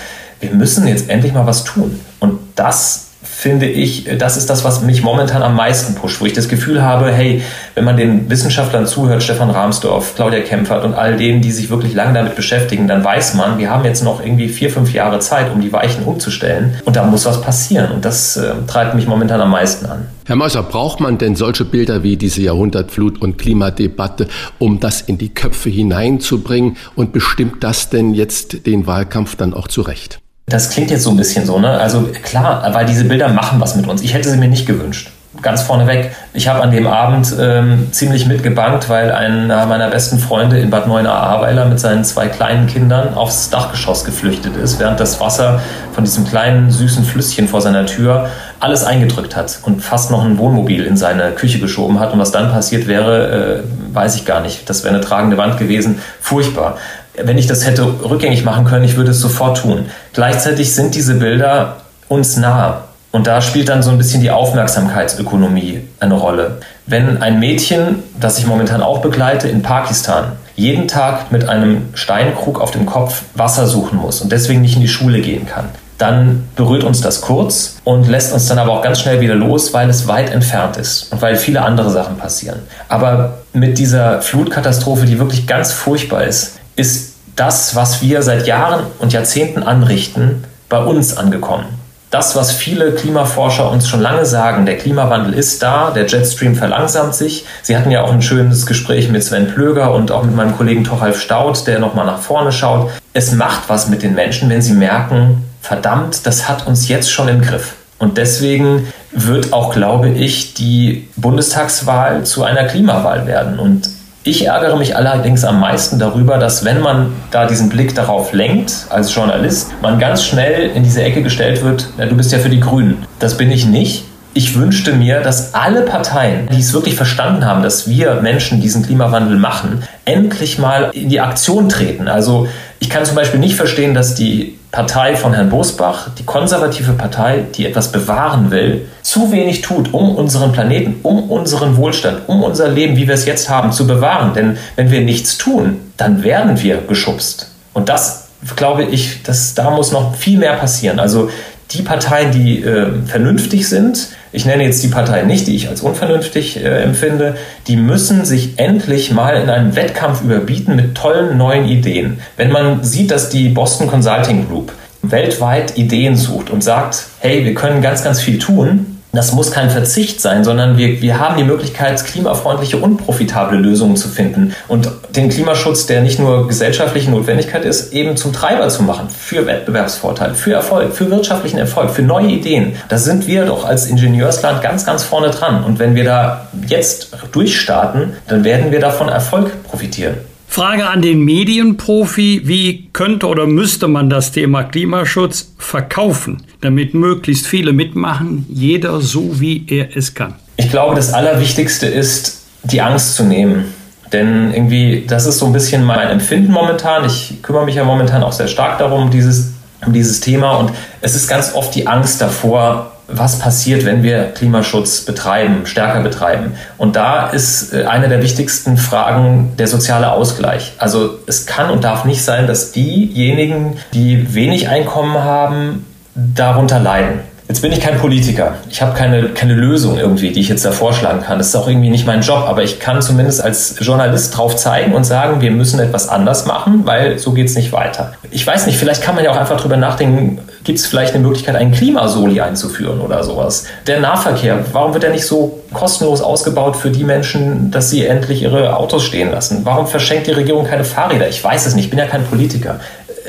wir 0.41 0.51
müssen 0.51 0.87
jetzt 0.87 1.09
endlich 1.09 1.33
mal 1.33 1.47
was 1.47 1.65
tun. 1.65 2.01
Und 2.19 2.39
das 2.55 3.10
finde 3.23 3.67
ich, 3.67 4.07
das 4.19 4.37
ist 4.37 4.49
das, 4.49 4.65
was 4.65 4.83
mich 4.83 5.03
momentan 5.03 5.43
am 5.43 5.55
meisten 5.55 5.95
pusht, 5.95 6.21
wo 6.21 6.27
ich 6.27 6.33
das 6.33 6.49
Gefühl 6.49 6.83
habe, 6.83 7.13
hey, 7.13 7.43
wenn 7.75 7.85
man 7.85 7.97
den 7.97 8.31
Wissenschaftlern 8.31 8.87
zuhört, 8.87 9.23
Stefan 9.23 9.51
Rahmsdorf, 9.51 10.15
Claudia 10.15 10.41
Kempfert 10.41 10.85
und 10.85 10.95
all 10.95 11.17
denen, 11.17 11.43
die 11.43 11.53
sich 11.53 11.69
wirklich 11.69 11.93
lange 11.93 12.15
damit 12.15 12.35
beschäftigen, 12.35 12.89
dann 12.89 13.05
weiß 13.05 13.35
man, 13.35 13.59
wir 13.59 13.71
haben 13.71 13.85
jetzt 13.85 14.03
noch 14.03 14.25
irgendwie 14.25 14.49
vier, 14.49 14.71
fünf 14.71 14.95
Jahre 14.95 15.19
Zeit, 15.19 15.53
um 15.53 15.61
die 15.61 15.73
Weichen 15.73 16.05
umzustellen 16.05 16.81
und 16.85 16.97
da 16.97 17.05
muss 17.05 17.27
was 17.27 17.43
passieren 17.43 17.93
und 17.93 18.05
das 18.05 18.39
äh, 18.39 18.53
treibt 18.67 18.95
mich 18.95 19.07
momentan 19.07 19.41
am 19.41 19.51
meisten 19.51 19.87
an. 19.87 20.07
Herr 20.25 20.37
Meuser, 20.37 20.63
braucht 20.63 21.01
man 21.01 21.19
denn 21.19 21.37
solche 21.37 21.65
Bilder 21.65 22.03
wie 22.03 22.17
diese 22.17 22.41
Jahrhundertflut- 22.41 23.19
und 23.19 23.37
Klimadebatte, 23.37 24.29
um 24.59 24.81
das 24.81 25.03
in 25.03 25.19
die 25.19 25.35
Köpfe 25.35 25.69
hineinzubringen 25.69 26.77
und 26.95 27.13
bestimmt 27.13 27.63
das 27.65 27.91
denn 27.91 28.15
jetzt 28.15 28.67
den 28.67 28.87
Wahlkampf 28.87 29.37
dann 29.37 29.53
auch 29.53 29.69
zurecht? 29.69 30.21
Das 30.51 30.69
klingt 30.71 30.91
jetzt 30.91 31.05
so 31.05 31.11
ein 31.11 31.17
bisschen 31.17 31.47
so, 31.47 31.59
ne? 31.59 31.71
Also 31.71 32.11
klar, 32.23 32.69
weil 32.75 32.85
diese 32.85 33.05
Bilder 33.05 33.29
machen 33.29 33.61
was 33.61 33.75
mit 33.77 33.89
uns. 33.89 34.03
Ich 34.03 34.13
hätte 34.13 34.29
sie 34.29 34.37
mir 34.37 34.49
nicht 34.49 34.67
gewünscht. 34.67 35.11
ganz 35.43 35.63
vorneweg. 35.63 36.11
Ich 36.33 36.49
habe 36.49 36.61
an 36.61 36.71
dem 36.71 36.87
Abend 36.87 37.35
ähm, 37.41 37.89
ziemlich 37.93 38.27
mitgebankt, 38.27 38.89
weil 38.89 39.13
einer 39.13 39.65
meiner 39.67 39.89
besten 39.89 40.19
Freunde 40.19 40.59
in 40.59 40.71
Bad 40.71 40.87
Neuenahr-Ahrweiler 40.89 41.67
mit 41.67 41.81
seinen 41.81 42.05
zwei 42.05 42.27
kleinen 42.29 42.67
Kindern 42.67 43.15
aufs 43.15 43.49
Dachgeschoss 43.51 44.05
geflüchtet 44.05 44.57
ist, 44.57 44.79
während 44.81 45.01
das 45.01 45.21
Wasser 45.21 45.61
von 45.95 46.05
diesem 46.05 46.27
kleinen 46.27 46.71
süßen 46.71 47.05
Flüsschen 47.05 47.49
vor 47.49 47.61
seiner 47.61 47.87
Tür 47.87 48.29
alles 48.59 48.85
eingedrückt 48.85 49.37
hat 49.37 49.61
und 49.63 49.81
fast 49.83 50.11
noch 50.11 50.25
ein 50.25 50.37
Wohnmobil 50.37 50.85
in 50.85 50.97
seine 50.97 51.31
Küche 51.31 51.61
geschoben 51.61 51.99
hat. 52.01 52.13
Und 52.13 52.19
was 52.19 52.33
dann 52.33 52.51
passiert 52.51 52.87
wäre, 52.87 53.63
äh, 53.63 53.95
weiß 53.95 54.17
ich 54.17 54.27
gar 54.27 54.41
nicht. 54.41 54.69
Das 54.69 54.85
wäre 54.85 54.95
eine 54.95 55.03
tragende 55.03 55.39
Wand 55.39 55.59
gewesen. 55.59 56.01
Furchtbar. 56.21 56.77
Wenn 57.15 57.39
ich 57.39 57.47
das 57.47 57.67
hätte 57.67 57.85
rückgängig 57.85 58.45
machen 58.45 58.65
können, 58.65 58.85
ich 58.85 58.97
würde 58.97 59.11
es 59.11 59.21
sofort 59.21 59.59
tun. 59.59 59.87
Gleichzeitig 60.13 60.75
sind 60.75 60.95
diese 60.95 61.15
Bilder 61.15 61.77
uns 62.09 62.37
nah. 62.37 62.85
Und 63.13 63.27
da 63.27 63.41
spielt 63.41 63.69
dann 63.69 63.83
so 63.83 63.91
ein 63.91 63.99
bisschen 63.99 64.21
die 64.21 64.31
Aufmerksamkeitsökonomie 64.31 65.81
eine 65.99 66.15
Rolle. 66.15 66.59
Wenn 66.87 67.21
ein 67.23 67.41
Mädchen, 67.41 68.03
das 68.19 68.39
ich 68.39 68.47
momentan 68.47 68.83
auch 68.83 68.99
begleite, 68.99 69.49
in 69.49 69.63
Pakistan 69.63 70.33
jeden 70.55 70.87
Tag 70.87 71.33
mit 71.33 71.49
einem 71.49 71.89
Steinkrug 71.95 72.61
auf 72.61 72.71
dem 72.71 72.87
Kopf 72.87 73.23
Wasser 73.35 73.67
suchen 73.67 73.99
muss 73.99 74.21
und 74.21 74.31
deswegen 74.31 74.61
nicht 74.61 74.77
in 74.77 74.83
die 74.83 74.89
Schule 74.89 75.21
gehen 75.21 75.47
kann, 75.47 75.71
dann 75.99 76.49
berührt 76.57 76.85
uns 76.85 77.01
das 77.01 77.21
kurz 77.21 77.77
und 77.85 78.09
lässt 78.09 78.33
uns 78.33 78.47
dann 78.47 78.59
aber 78.59 78.73
auch 78.73 78.83
ganz 78.83 79.01
schnell 79.01 79.21
wieder 79.21 79.35
los, 79.35 79.75
weil 79.75 79.91
es 79.91 80.07
weit 80.07 80.31
entfernt 80.31 80.77
ist 80.77 81.13
und 81.13 81.21
weil 81.21 81.37
viele 81.37 81.63
andere 81.63 81.91
Sachen 81.91 82.17
passieren. 82.17 82.61
Aber 82.89 83.39
mit 83.53 83.79
dieser 83.79 84.23
Flutkatastrophe, 84.23 85.05
die 85.05 85.19
wirklich 85.19 85.47
ganz 85.47 85.73
furchtbar 85.73 86.25
ist, 86.25 86.60
ist 86.81 87.15
das, 87.37 87.77
was 87.77 88.03
wir 88.03 88.23
seit 88.23 88.47
Jahren 88.47 88.87
und 88.99 89.13
Jahrzehnten 89.13 89.63
anrichten, 89.63 90.45
bei 90.69 90.79
uns 90.79 91.17
angekommen 91.17 91.81
das, 92.11 92.35
was 92.35 92.51
viele 92.51 92.93
Klimaforscher 92.93 93.71
uns 93.71 93.89
schon 93.89 94.01
lange 94.01 94.27
sagen, 94.27 94.67
der 94.67 94.77
Klimawandel 94.77 95.33
ist 95.33 95.63
da, 95.63 95.93
der 95.93 96.07
Jetstream 96.07 96.57
verlangsamt 96.57 97.15
sich. 97.15 97.47
Sie 97.63 97.77
hatten 97.77 97.93
ja 97.93 98.03
auch 98.03 98.13
ein 98.13 98.21
schönes 98.21 98.67
Gespräch 98.67 99.09
mit 99.09 99.23
Sven 99.23 99.47
Plöger 99.47 99.95
und 99.95 100.11
auch 100.11 100.25
mit 100.25 100.35
meinem 100.35 100.57
Kollegen 100.57 100.83
Toralf 100.83 101.21
Staud, 101.21 101.69
der 101.69 101.79
nochmal 101.79 102.07
nach 102.07 102.19
vorne 102.19 102.51
schaut. 102.51 102.91
Es 103.13 103.33
macht 103.33 103.69
was 103.69 103.89
mit 103.89 104.03
den 104.03 104.15
Menschen, 104.15 104.51
wenn 104.51 104.61
sie 104.61 104.73
merken, 104.73 105.45
verdammt, 105.63 106.27
das 106.27 106.49
hat 106.49 106.67
uns 106.67 106.89
jetzt 106.89 107.13
schon 107.13 107.29
im 107.29 107.43
Griff. 107.43 107.75
Und 108.01 108.19
deswegen 108.19 108.89
wird 109.13 109.53
auch, 109.53 109.73
glaube 109.73 110.09
ich, 110.09 110.55
die 110.55 111.09
Bundestagswahl 111.17 112.25
zu 112.25 112.43
einer 112.43 112.65
Klimawahl 112.65 113.27
werden. 113.27 113.61
Und 113.61 113.89
ich 114.23 114.47
ärgere 114.47 114.77
mich 114.77 114.97
allerdings 114.97 115.45
am 115.45 115.61
meisten 115.61 115.99
darüber, 115.99 116.37
dass 116.37 116.65
wenn 116.65 116.81
man 116.81 117.13
da 117.31 117.47
diesen 117.47 117.71
Blick 117.71 117.95
darauf 117.95 118.33
lenkt, 118.33 118.87
als 118.91 119.15
Journalist, 119.15 119.71
man 119.81 119.99
ganz 119.99 120.25
schnell 120.25 120.71
in 120.75 120.83
diese 120.83 121.03
Ecke 121.03 121.23
gestellt 121.23 121.65
wird, 121.65 121.89
ja, 121.97 122.07
du 122.07 122.17
bist 122.17 122.31
ja 122.31 122.39
für 122.39 122.51
die 122.51 122.61
Grünen. 122.61 123.07
Das 123.19 123.39
bin 123.39 123.51
ich 123.51 123.65
nicht. 123.65 124.05
Ich 124.33 124.57
wünschte 124.57 124.93
mir, 124.93 125.23
dass 125.23 125.55
alle 125.55 125.83
Parteien, 125.83 126.49
die 126.53 126.61
es 126.61 126.73
wirklich 126.73 126.95
verstanden 126.95 127.47
haben, 127.47 127.63
dass 127.63 127.89
wir 127.89 128.21
Menschen 128.21 128.61
diesen 128.61 128.85
Klimawandel 128.85 129.39
machen, 129.39 129.83
endlich 130.05 130.59
mal 130.59 130.91
in 130.93 131.09
die 131.09 131.21
Aktion 131.21 131.69
treten. 131.69 132.07
Also 132.07 132.47
ich 132.81 132.89
kann 132.89 133.05
zum 133.05 133.15
Beispiel 133.15 133.39
nicht 133.39 133.55
verstehen, 133.55 133.95
dass 133.95 134.15
die 134.15 134.59
Partei 134.73 135.15
von 135.15 135.35
Herrn 135.35 135.51
Bosbach, 135.51 136.09
die 136.19 136.25
konservative 136.25 136.95
Partei, 136.95 137.45
die 137.55 137.67
etwas 137.67 137.93
bewahren 137.93 138.51
will, 138.51 138.89
zu 139.03 139.31
wenig 139.33 139.61
tut, 139.61 139.93
um 139.93 140.17
unseren 140.17 140.53
Planeten, 140.53 140.97
um 141.03 141.31
unseren 141.31 141.77
Wohlstand, 141.77 142.23
um 142.27 142.43
unser 142.43 142.69
Leben, 142.69 142.97
wie 142.97 143.07
wir 143.07 143.15
es 143.15 143.27
jetzt 143.27 143.51
haben, 143.51 143.71
zu 143.71 143.87
bewahren. 143.87 144.33
Denn 144.33 144.57
wenn 144.77 144.91
wir 144.91 145.03
nichts 145.03 145.37
tun, 145.37 145.79
dann 145.99 146.25
werden 146.25 146.61
wir 146.63 146.79
geschubst. 146.79 147.51
Und 147.75 147.91
das 147.91 148.29
glaube 148.57 148.85
ich, 148.85 149.23
dass 149.25 149.55
da 149.55 149.71
muss 149.71 149.93
noch 149.93 150.15
viel 150.15 150.39
mehr 150.39 150.55
passieren. 150.55 151.01
Also 151.01 151.29
die 151.73 151.83
Parteien, 151.83 152.33
die 152.33 152.63
äh, 152.63 152.91
vernünftig 153.07 153.69
sind, 153.69 154.09
ich 154.33 154.47
nenne 154.47 154.65
jetzt 154.65 154.83
die 154.83 154.89
Parteien 154.89 155.27
nicht, 155.27 155.47
die 155.47 155.57
ich 155.57 155.69
als 155.69 155.81
unvernünftig 155.81 156.63
äh, 156.63 156.83
empfinde, 156.83 157.37
die 157.67 157.77
müssen 157.77 158.25
sich 158.25 158.59
endlich 158.59 159.11
mal 159.11 159.37
in 159.37 159.51
einem 159.51 159.75
Wettkampf 159.77 160.23
überbieten 160.23 160.77
mit 160.77 160.95
tollen 160.95 161.37
neuen 161.37 161.67
Ideen. 161.67 162.21
Wenn 162.37 162.53
man 162.53 162.85
sieht, 162.85 163.11
dass 163.11 163.29
die 163.29 163.49
Boston 163.49 163.89
Consulting 163.89 164.49
Group 164.49 164.73
weltweit 165.03 165.77
Ideen 165.79 166.17
sucht 166.17 166.51
und 166.51 166.63
sagt, 166.63 167.07
hey, 167.21 167.45
wir 167.45 167.55
können 167.55 167.83
ganz, 167.83 168.05
ganz 168.05 168.21
viel 168.21 168.39
tun, 168.39 169.00
das 169.13 169.33
muss 169.33 169.51
kein 169.51 169.71
Verzicht 169.71 170.21
sein, 170.21 170.45
sondern 170.45 170.79
wir, 170.79 171.03
wir 171.03 171.19
haben 171.19 171.37
die 171.37 171.45
Möglichkeit, 171.45 172.05
klimafreundliche 172.05 172.77
und 172.77 172.99
profitable 172.99 173.59
Lösungen 173.59 173.97
zu 173.97 174.09
finden 174.09 174.55
und 174.69 174.89
den 175.17 175.29
Klimaschutz, 175.29 175.87
der 175.87 176.03
nicht 176.03 176.19
nur 176.19 176.47
gesellschaftliche 176.47 177.11
Notwendigkeit 177.11 177.65
ist, 177.65 177.93
eben 177.93 178.17
zum 178.17 178.33
Treiber 178.33 178.69
zu 178.69 178.83
machen 178.83 179.09
für 179.11 179.47
Wettbewerbsvorteil, 179.47 180.35
für 180.35 180.53
Erfolg, 180.53 180.95
für 180.95 181.11
wirtschaftlichen 181.11 181.59
Erfolg, 181.59 181.91
für 181.91 182.03
neue 182.03 182.29
Ideen. 182.29 182.77
Da 182.89 182.99
sind 182.99 183.27
wir 183.27 183.47
doch 183.47 183.65
als 183.65 183.87
Ingenieursland 183.87 184.63
ganz, 184.63 184.87
ganz 184.87 185.03
vorne 185.03 185.31
dran. 185.31 185.65
Und 185.65 185.79
wenn 185.79 185.95
wir 185.95 186.05
da 186.05 186.49
jetzt 186.67 187.09
durchstarten, 187.33 188.15
dann 188.29 188.45
werden 188.45 188.71
wir 188.71 188.81
davon 188.81 189.09
Erfolg 189.09 189.65
profitieren. 189.65 190.30
Frage 190.53 190.89
an 190.89 191.01
den 191.01 191.25
Medienprofi, 191.25 192.43
wie 192.43 192.89
könnte 192.93 193.29
oder 193.29 193.47
müsste 193.47 193.87
man 193.87 194.11
das 194.11 194.33
Thema 194.33 194.65
Klimaschutz 194.65 195.53
verkaufen, 195.59 196.43
damit 196.61 196.93
möglichst 196.93 197.47
viele 197.47 197.73
mitmachen, 197.73 198.47
jeder 198.49 199.01
so 199.01 199.39
wie 199.41 199.65
er 199.69 199.97
es 199.97 200.13
kann? 200.13 200.35
Ich 200.57 200.69
glaube, 200.69 200.97
das 200.97 201.13
Allerwichtigste 201.13 201.87
ist, 201.87 202.47
die 202.65 202.81
Angst 202.81 203.15
zu 203.15 203.23
nehmen. 203.23 203.67
Denn 204.13 204.53
irgendwie, 204.53 205.05
das 205.07 205.27
ist 205.27 205.39
so 205.39 205.47
ein 205.47 205.53
bisschen 205.53 205.85
mein 205.85 206.09
Empfinden 206.09 206.51
momentan. 206.51 207.05
Ich 207.05 207.41
kümmere 207.43 207.65
mich 207.65 207.77
ja 207.77 207.85
momentan 207.85 208.25
auch 208.25 208.33
sehr 208.33 208.49
stark 208.49 208.81
darum, 208.81 209.09
dieses, 209.09 209.53
um 209.87 209.93
dieses 209.93 210.19
Thema. 210.19 210.57
Und 210.57 210.73
es 211.01 211.15
ist 211.15 211.29
ganz 211.29 211.55
oft 211.55 211.73
die 211.77 211.87
Angst 211.87 212.21
davor, 212.21 212.90
was 213.13 213.39
passiert, 213.39 213.85
wenn 213.85 214.03
wir 214.03 214.25
Klimaschutz 214.35 215.03
betreiben, 215.03 215.67
stärker 215.67 216.01
betreiben. 216.01 216.53
Und 216.79 216.97
da 216.97 217.29
ist 217.29 217.73
äh, 217.73 217.85
eine 217.85 218.09
der 218.09 218.23
wichtigsten 218.23 218.77
Fragen 218.77 219.53
der 219.59 219.67
soziale 219.67 220.13
Ausgleich. 220.13 220.73
Also 220.79 221.19
es 221.27 221.47
kann 221.47 221.71
und 221.71 221.85
darf 221.85 222.05
nicht 222.05 222.23
sein, 222.23 222.47
dass 222.47 222.73
diejenigen, 222.73 223.77
die 223.93 224.35
wenig 224.35 224.69
Einkommen 224.69 225.23
haben, 225.23 225.85
darunter 226.15 226.81
leiden. 226.81 227.21
Jetzt 227.51 227.63
bin 227.63 227.73
ich 227.73 227.81
kein 227.81 227.99
Politiker. 227.99 228.55
Ich 228.71 228.81
habe 228.81 228.97
keine, 228.97 229.31
keine 229.31 229.55
Lösung 229.55 229.99
irgendwie, 229.99 230.31
die 230.31 230.39
ich 230.39 230.49
jetzt 230.49 230.65
da 230.65 230.71
vorschlagen 230.71 231.23
kann. 231.23 231.39
Das 231.39 231.49
ist 231.49 231.57
auch 231.57 231.67
irgendwie 231.67 231.91
nicht 231.91 232.07
mein 232.07 232.21
Job, 232.21 232.45
aber 232.47 232.63
ich 232.63 232.79
kann 232.79 233.03
zumindest 233.03 233.43
als 233.43 233.75
Journalist 233.81 234.39
drauf 234.39 234.55
zeigen 234.55 234.95
und 234.95 235.03
sagen, 235.03 235.41
wir 235.41 235.51
müssen 235.51 235.81
etwas 235.81 236.09
anders 236.09 236.47
machen, 236.47 236.83
weil 236.85 237.19
so 237.19 237.33
geht 237.33 237.49
es 237.49 237.57
nicht 237.57 237.73
weiter. 237.73 238.13
Ich 238.31 238.47
weiß 238.47 238.67
nicht, 238.67 238.79
vielleicht 238.79 239.03
kann 239.03 239.17
man 239.17 239.25
ja 239.25 239.33
auch 239.33 239.37
einfach 239.37 239.61
drüber 239.61 239.77
nachdenken, 239.77 240.39
gibt 240.65 240.79
es 240.79 240.87
vielleicht 240.87 241.15
eine 241.15 241.23
Möglichkeit, 241.23 241.57
einen 241.57 241.73
Klimasoli 241.73 242.41
einzuführen 242.41 243.01
oder 243.01 243.25
sowas. 243.25 243.65
Der 243.87 244.01
Nahverkehr, 244.01 244.65
warum 244.73 244.93
wird 244.93 245.03
der 245.03 245.11
nicht 245.11 245.27
so 245.27 245.61
kostenlos 245.73 246.21
ausgebaut 246.21 246.77
für 246.77 246.91
die 246.91 247.05
Menschen, 247.05 247.71
dass 247.71 247.91
sie 247.91 248.07
endlich 248.07 248.43
ihre 248.43 248.77
Autos 248.77 249.05
stehen 249.05 249.31
lassen? 249.31 249.61
Warum 249.65 249.87
verschenkt 249.87 250.27
die 250.27 250.33
Regierung 250.33 250.67
keine 250.67 250.85
Fahrräder? 250.85 251.29
Ich 251.29 251.43
weiß 251.43 251.67
es 251.67 251.75
nicht, 251.75 251.87
ich 251.87 251.91
bin 251.91 251.99
ja 251.99 252.07
kein 252.07 252.25
Politiker 252.25 252.81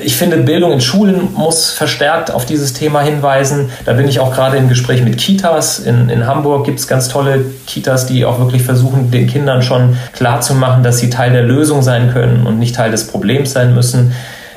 ich 0.03 0.15
finde, 0.15 0.37
Bildung 0.37 0.71
in 0.71 0.81
Schulen 0.81 1.33
muss 1.33 1.71
verstärkt 1.71 2.31
auf 2.31 2.45
dieses 2.45 2.73
Thema 2.73 3.01
hinweisen. 3.01 3.69
Da 3.85 3.93
bin 3.93 4.07
ich 4.07 4.19
auch 4.19 4.33
gerade 4.33 4.57
im 4.57 4.69
Gespräch 4.69 5.03
mit 5.03 5.17
Kitas. 5.17 5.79
In, 5.79 6.09
in 6.09 6.27
Hamburg 6.27 6.65
gibt 6.65 6.79
es 6.79 6.87
ganz 6.87 7.09
tolle 7.09 7.45
Kitas, 7.67 8.05
die 8.05 8.25
auch 8.25 8.39
wirklich 8.39 8.63
versuchen, 8.63 9.11
den 9.11 9.27
Kindern 9.27 9.61
schon 9.61 9.97
klarzumachen, 10.13 10.83
dass 10.83 10.99
sie 10.99 11.09
Teil 11.09 11.31
der 11.31 11.43
Lösung 11.43 11.81
sein 11.81 12.11
können 12.11 12.45
und 12.45 12.59
nicht 12.59 12.75
Teil 12.75 12.91
des 12.91 13.07
Problems 13.07 13.51
sein 13.51 13.73
müssen. 13.73 14.13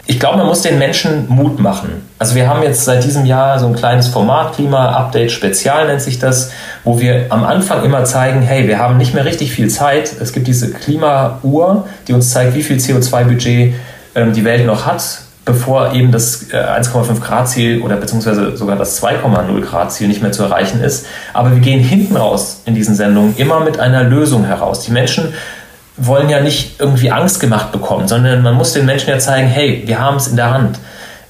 Ich 0.06 0.20
glaube, 0.20 0.36
man 0.36 0.46
muss 0.46 0.60
den 0.60 0.78
Menschen 0.78 1.26
Mut 1.28 1.58
machen. 1.58 2.06
Also 2.18 2.34
wir 2.34 2.46
haben 2.46 2.62
jetzt 2.62 2.84
seit 2.84 3.04
diesem 3.04 3.24
Jahr 3.24 3.58
so 3.58 3.66
ein 3.66 3.74
kleines 3.74 4.08
Format, 4.08 4.54
Klima-Update 4.54 5.32
Spezial 5.32 5.86
nennt 5.86 6.02
sich 6.02 6.18
das, 6.18 6.52
wo 6.84 7.00
wir 7.00 7.26
am 7.30 7.42
Anfang 7.42 7.84
immer 7.84 8.04
zeigen, 8.04 8.42
hey, 8.42 8.68
wir 8.68 8.78
haben 8.78 8.98
nicht 8.98 9.14
mehr 9.14 9.24
richtig 9.24 9.52
viel 9.52 9.68
Zeit. 9.68 10.12
Es 10.20 10.32
gibt 10.32 10.46
diese 10.46 10.70
Klimauhr, 10.72 11.88
die 12.06 12.12
uns 12.12 12.30
zeigt, 12.30 12.54
wie 12.54 12.62
viel 12.62 12.76
CO2-Budget 12.76 13.74
ähm, 14.14 14.32
die 14.34 14.44
Welt 14.44 14.66
noch 14.66 14.84
hat 14.84 15.20
bevor 15.44 15.92
eben 15.92 16.10
das 16.10 16.50
1,5 16.50 17.16
äh, 17.16 17.20
Grad 17.20 17.48
Ziel 17.48 17.82
oder 17.82 17.96
beziehungsweise 17.96 18.56
sogar 18.56 18.76
das 18.76 19.02
2,0 19.02 19.60
Grad 19.60 19.92
Ziel 19.92 20.08
nicht 20.08 20.22
mehr 20.22 20.32
zu 20.32 20.42
erreichen 20.42 20.80
ist. 20.82 21.06
Aber 21.32 21.52
wir 21.52 21.60
gehen 21.60 21.80
hinten 21.80 22.16
raus 22.16 22.62
in 22.64 22.74
diesen 22.74 22.94
Sendungen 22.94 23.36
immer 23.36 23.60
mit 23.60 23.78
einer 23.78 24.04
Lösung 24.04 24.44
heraus. 24.44 24.80
Die 24.80 24.90
Menschen 24.90 25.34
wollen 25.96 26.28
ja 26.28 26.40
nicht 26.40 26.80
irgendwie 26.80 27.10
Angst 27.10 27.40
gemacht 27.40 27.72
bekommen, 27.72 28.08
sondern 28.08 28.42
man 28.42 28.54
muss 28.54 28.72
den 28.72 28.86
Menschen 28.86 29.10
ja 29.10 29.18
zeigen, 29.18 29.48
hey, 29.48 29.82
wir 29.86 30.00
haben 30.00 30.16
es 30.16 30.26
in 30.26 30.36
der 30.36 30.50
Hand. 30.50 30.78